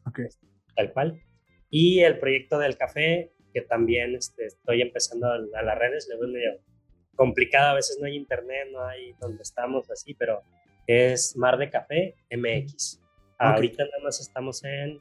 Okay. 0.08 0.28
Tal 0.76 0.94
cual. 0.94 1.22
Y 1.70 2.02
el 2.02 2.20
proyecto 2.20 2.60
del 2.60 2.78
café, 2.78 3.32
que 3.54 3.62
también 3.62 4.16
este, 4.16 4.46
estoy 4.46 4.82
empezando 4.82 5.28
a, 5.28 5.62
las 5.64 5.78
redes, 5.78 6.08
le 6.08 6.16
veo 6.18 6.28
medio 6.28 6.52
complicado, 7.16 7.72
a 7.72 7.74
veces 7.74 7.98
no 8.00 8.06
hay 8.06 8.16
internet, 8.16 8.68
no 8.72 8.86
hay 8.86 9.14
donde 9.20 9.42
estamos 9.42 9.90
así, 9.90 10.14
pero 10.14 10.44
es 10.86 11.36
Mar 11.36 11.58
de 11.58 11.70
Café 11.70 12.16
MX. 12.30 13.02
Ahorita 13.38 13.84
nada 13.84 14.04
más 14.04 14.22
estamos 14.22 14.64
en 14.64 15.00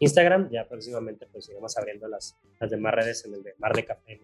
Instagram, 0.00 0.50
ya 0.50 0.68
próximamente 0.68 1.26
pues 1.30 1.48
iremos 1.48 1.76
abriendo 1.76 2.08
las, 2.08 2.36
las 2.60 2.70
demás 2.70 2.94
redes 2.94 3.24
en 3.24 3.34
el 3.34 3.42
de 3.42 3.54
Mar 3.58 3.74
de 3.74 3.84
Café. 3.84 4.20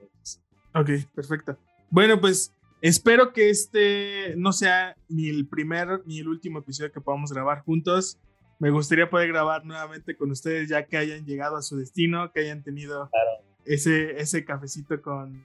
Ok, 0.74 0.90
perfecto. 1.14 1.56
Bueno, 1.90 2.20
pues 2.20 2.52
Espero 2.84 3.32
que 3.32 3.48
este 3.48 4.34
no 4.36 4.52
sea 4.52 4.94
ni 5.08 5.30
el 5.30 5.48
primer 5.48 6.02
ni 6.04 6.18
el 6.18 6.28
último 6.28 6.58
episodio 6.58 6.92
que 6.92 7.00
podamos 7.00 7.32
grabar 7.32 7.62
juntos. 7.62 8.18
Me 8.58 8.68
gustaría 8.68 9.08
poder 9.08 9.28
grabar 9.28 9.64
nuevamente 9.64 10.14
con 10.18 10.30
ustedes 10.30 10.68
ya 10.68 10.84
que 10.84 10.98
hayan 10.98 11.24
llegado 11.24 11.56
a 11.56 11.62
su 11.62 11.78
destino, 11.78 12.30
que 12.30 12.40
hayan 12.40 12.62
tenido 12.62 13.08
ese, 13.64 14.20
ese 14.20 14.44
cafecito 14.44 15.00
con... 15.00 15.42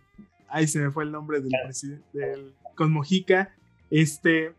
Ahí 0.49 0.67
se 0.67 0.79
me 0.79 0.91
fue 0.91 1.05
el 1.05 1.13
nombre 1.13 1.39
del 1.39 1.53
presidente, 1.63 2.05
del, 2.11 2.55
con 2.75 2.91
Mojica. 2.91 3.55
Este, 3.89 4.53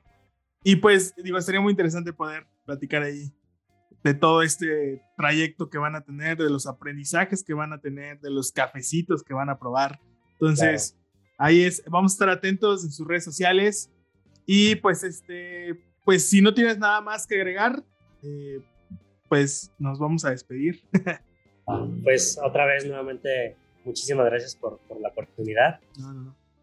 y 0.65 0.77
pues 0.77 1.15
digo, 1.17 1.39
sería 1.43 1.61
muy 1.61 1.73
interesante 1.73 2.15
poder 2.15 2.47
platicar 2.65 3.03
ahí 3.03 3.31
de 4.03 4.15
todo 4.15 4.43
este 4.43 5.03
trayecto 5.17 5.69
que 5.69 5.79
van 5.79 5.95
a 5.95 6.01
tener, 6.03 6.39
de 6.39 6.51
los 6.51 6.67
aprendizajes 6.67 7.45
que 7.45 7.55
van 7.55 7.73
a 7.73 7.81
tener, 7.81 8.21
de 8.21 8.31
los 8.31 8.53
cafecitos 8.53 9.23
que 9.23 9.35
van 9.35 9.51
a 9.51 9.59
probar. 9.59 10.01
Entonces, 10.33 10.97
Ahí 11.43 11.63
es, 11.63 11.83
vamos 11.87 12.13
a 12.13 12.15
estar 12.17 12.29
atentos 12.29 12.85
en 12.85 12.93
sus 12.93 13.09
redes 13.09 13.25
sociales. 13.25 13.91
Y 14.45 14.75
pues, 14.75 15.03
este, 15.03 15.75
pues 16.05 16.29
si 16.29 16.43
no 16.43 16.53
tienes 16.53 16.77
nada 16.77 17.01
más 17.01 17.27
que 17.27 17.37
agregar, 17.37 17.83
eh, 18.23 18.61
pues 19.27 19.73
nos 19.79 19.99
vamos 19.99 20.25
a 20.25 20.31
despedir. 20.31 20.83
Pues 22.03 22.37
otra 22.43 22.67
vez 22.67 22.85
nuevamente 22.85 23.55
muchísimas 23.85 24.27
gracias 24.27 24.57
por, 24.57 24.81
por 24.89 25.01
la 25.01 25.11
oportunidad. 25.11 25.79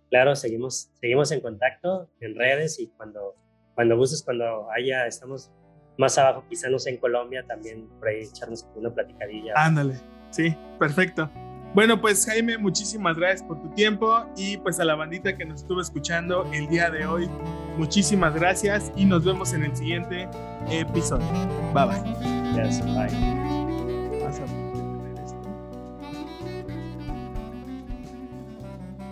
Claro, 0.10 0.36
seguimos, 0.36 0.90
seguimos 1.00 1.32
en 1.32 1.40
contacto 1.40 2.10
en 2.20 2.36
redes 2.36 2.78
y 2.78 2.88
cuando, 2.88 3.34
cuando 3.74 3.96
gustes, 3.96 4.22
cuando 4.22 4.70
haya, 4.70 5.08
estamos 5.08 5.50
más 5.98 6.18
abajo, 6.18 6.44
quizá 6.50 6.70
no 6.70 6.80
sé, 6.80 6.92
en 6.92 6.98
Colombia, 6.98 7.44
también 7.48 7.88
por 8.00 8.10
ahí 8.10 8.24
echarnos 8.24 8.66
una 8.76 8.90
platicadilla. 8.90 9.54
Ándale, 9.56 10.00
sí, 10.32 10.56
perfecto. 10.80 11.30
Bueno, 11.74 12.00
pues 12.00 12.26
Jaime, 12.26 12.58
muchísimas 12.58 13.18
gracias 13.18 13.44
por 13.44 13.62
tu 13.62 13.70
tiempo 13.72 14.26
y 14.36 14.58
pues 14.58 14.80
a 14.80 14.86
la 14.86 14.96
bandita 14.96 15.38
que 15.38 15.46
nos 15.46 15.62
estuvo 15.62 15.82
escuchando 15.82 16.50
el 16.54 16.68
día 16.70 16.90
de 16.90 17.06
hoy, 17.06 17.30
muchísimas 17.78 18.34
gracias 18.34 18.92
y 18.96 19.06
nos 19.06 19.26
vemos 19.26 19.54
en 19.54 19.64
el 19.64 19.76
siguiente 19.76 20.28
episodio. 20.72 21.28
Bye 21.74 21.86
bye. 21.86 22.54
Gracias, 22.56 22.86
bye. 22.96 23.38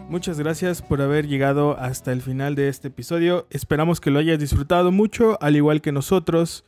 Muchas 0.07 0.39
gracias 0.39 0.81
por 0.81 1.01
haber 1.01 1.27
llegado 1.27 1.77
hasta 1.77 2.11
el 2.11 2.21
final 2.21 2.55
de 2.55 2.69
este 2.69 2.88
episodio. 2.88 3.47
Esperamos 3.49 3.99
que 3.99 4.11
lo 4.11 4.19
hayas 4.19 4.39
disfrutado 4.39 4.91
mucho, 4.91 5.38
al 5.41 5.55
igual 5.55 5.81
que 5.81 5.91
nosotros. 5.91 6.63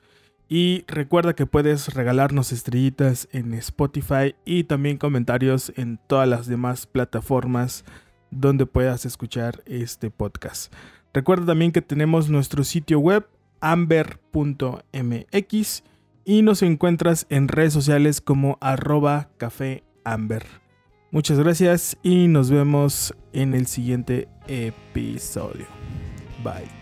Y 0.50 0.86
recuerda 0.88 1.34
que 1.34 1.46
puedes 1.46 1.94
regalarnos 1.94 2.52
estrellitas 2.52 3.28
en 3.32 3.54
Spotify 3.56 4.36
y 4.46 4.64
también 4.64 4.98
comentarios 4.98 5.74
en 5.76 6.00
todas 6.08 6.28
las 6.28 6.48
demás 6.48 6.88
plataformas 6.88 7.84
donde 8.32 8.66
puedas 8.66 9.06
escuchar 9.06 9.62
este 9.66 10.10
podcast. 10.10 10.74
Recuerda 11.14 11.48
también 11.48 11.72
que 11.72 11.82
tenemos 11.82 12.30
nuestro 12.30 12.64
sitio 12.64 13.00
web 13.00 13.28
amber.mx 13.60 14.84
y 16.26 16.42
nos 16.42 16.62
encuentras 16.62 17.26
en 17.30 17.48
redes 17.48 17.74
sociales 17.74 18.22
como 18.22 18.58
arroba 18.62 19.30
café 19.38 19.84
amber. 20.04 20.46
Muchas 21.12 21.40
gracias 21.40 21.98
y 22.04 22.28
nos 22.28 22.52
vemos 22.52 23.14
en 23.34 23.54
el 23.54 23.66
siguiente 23.66 24.28
episodio. 24.48 25.66
Bye. 26.44 26.77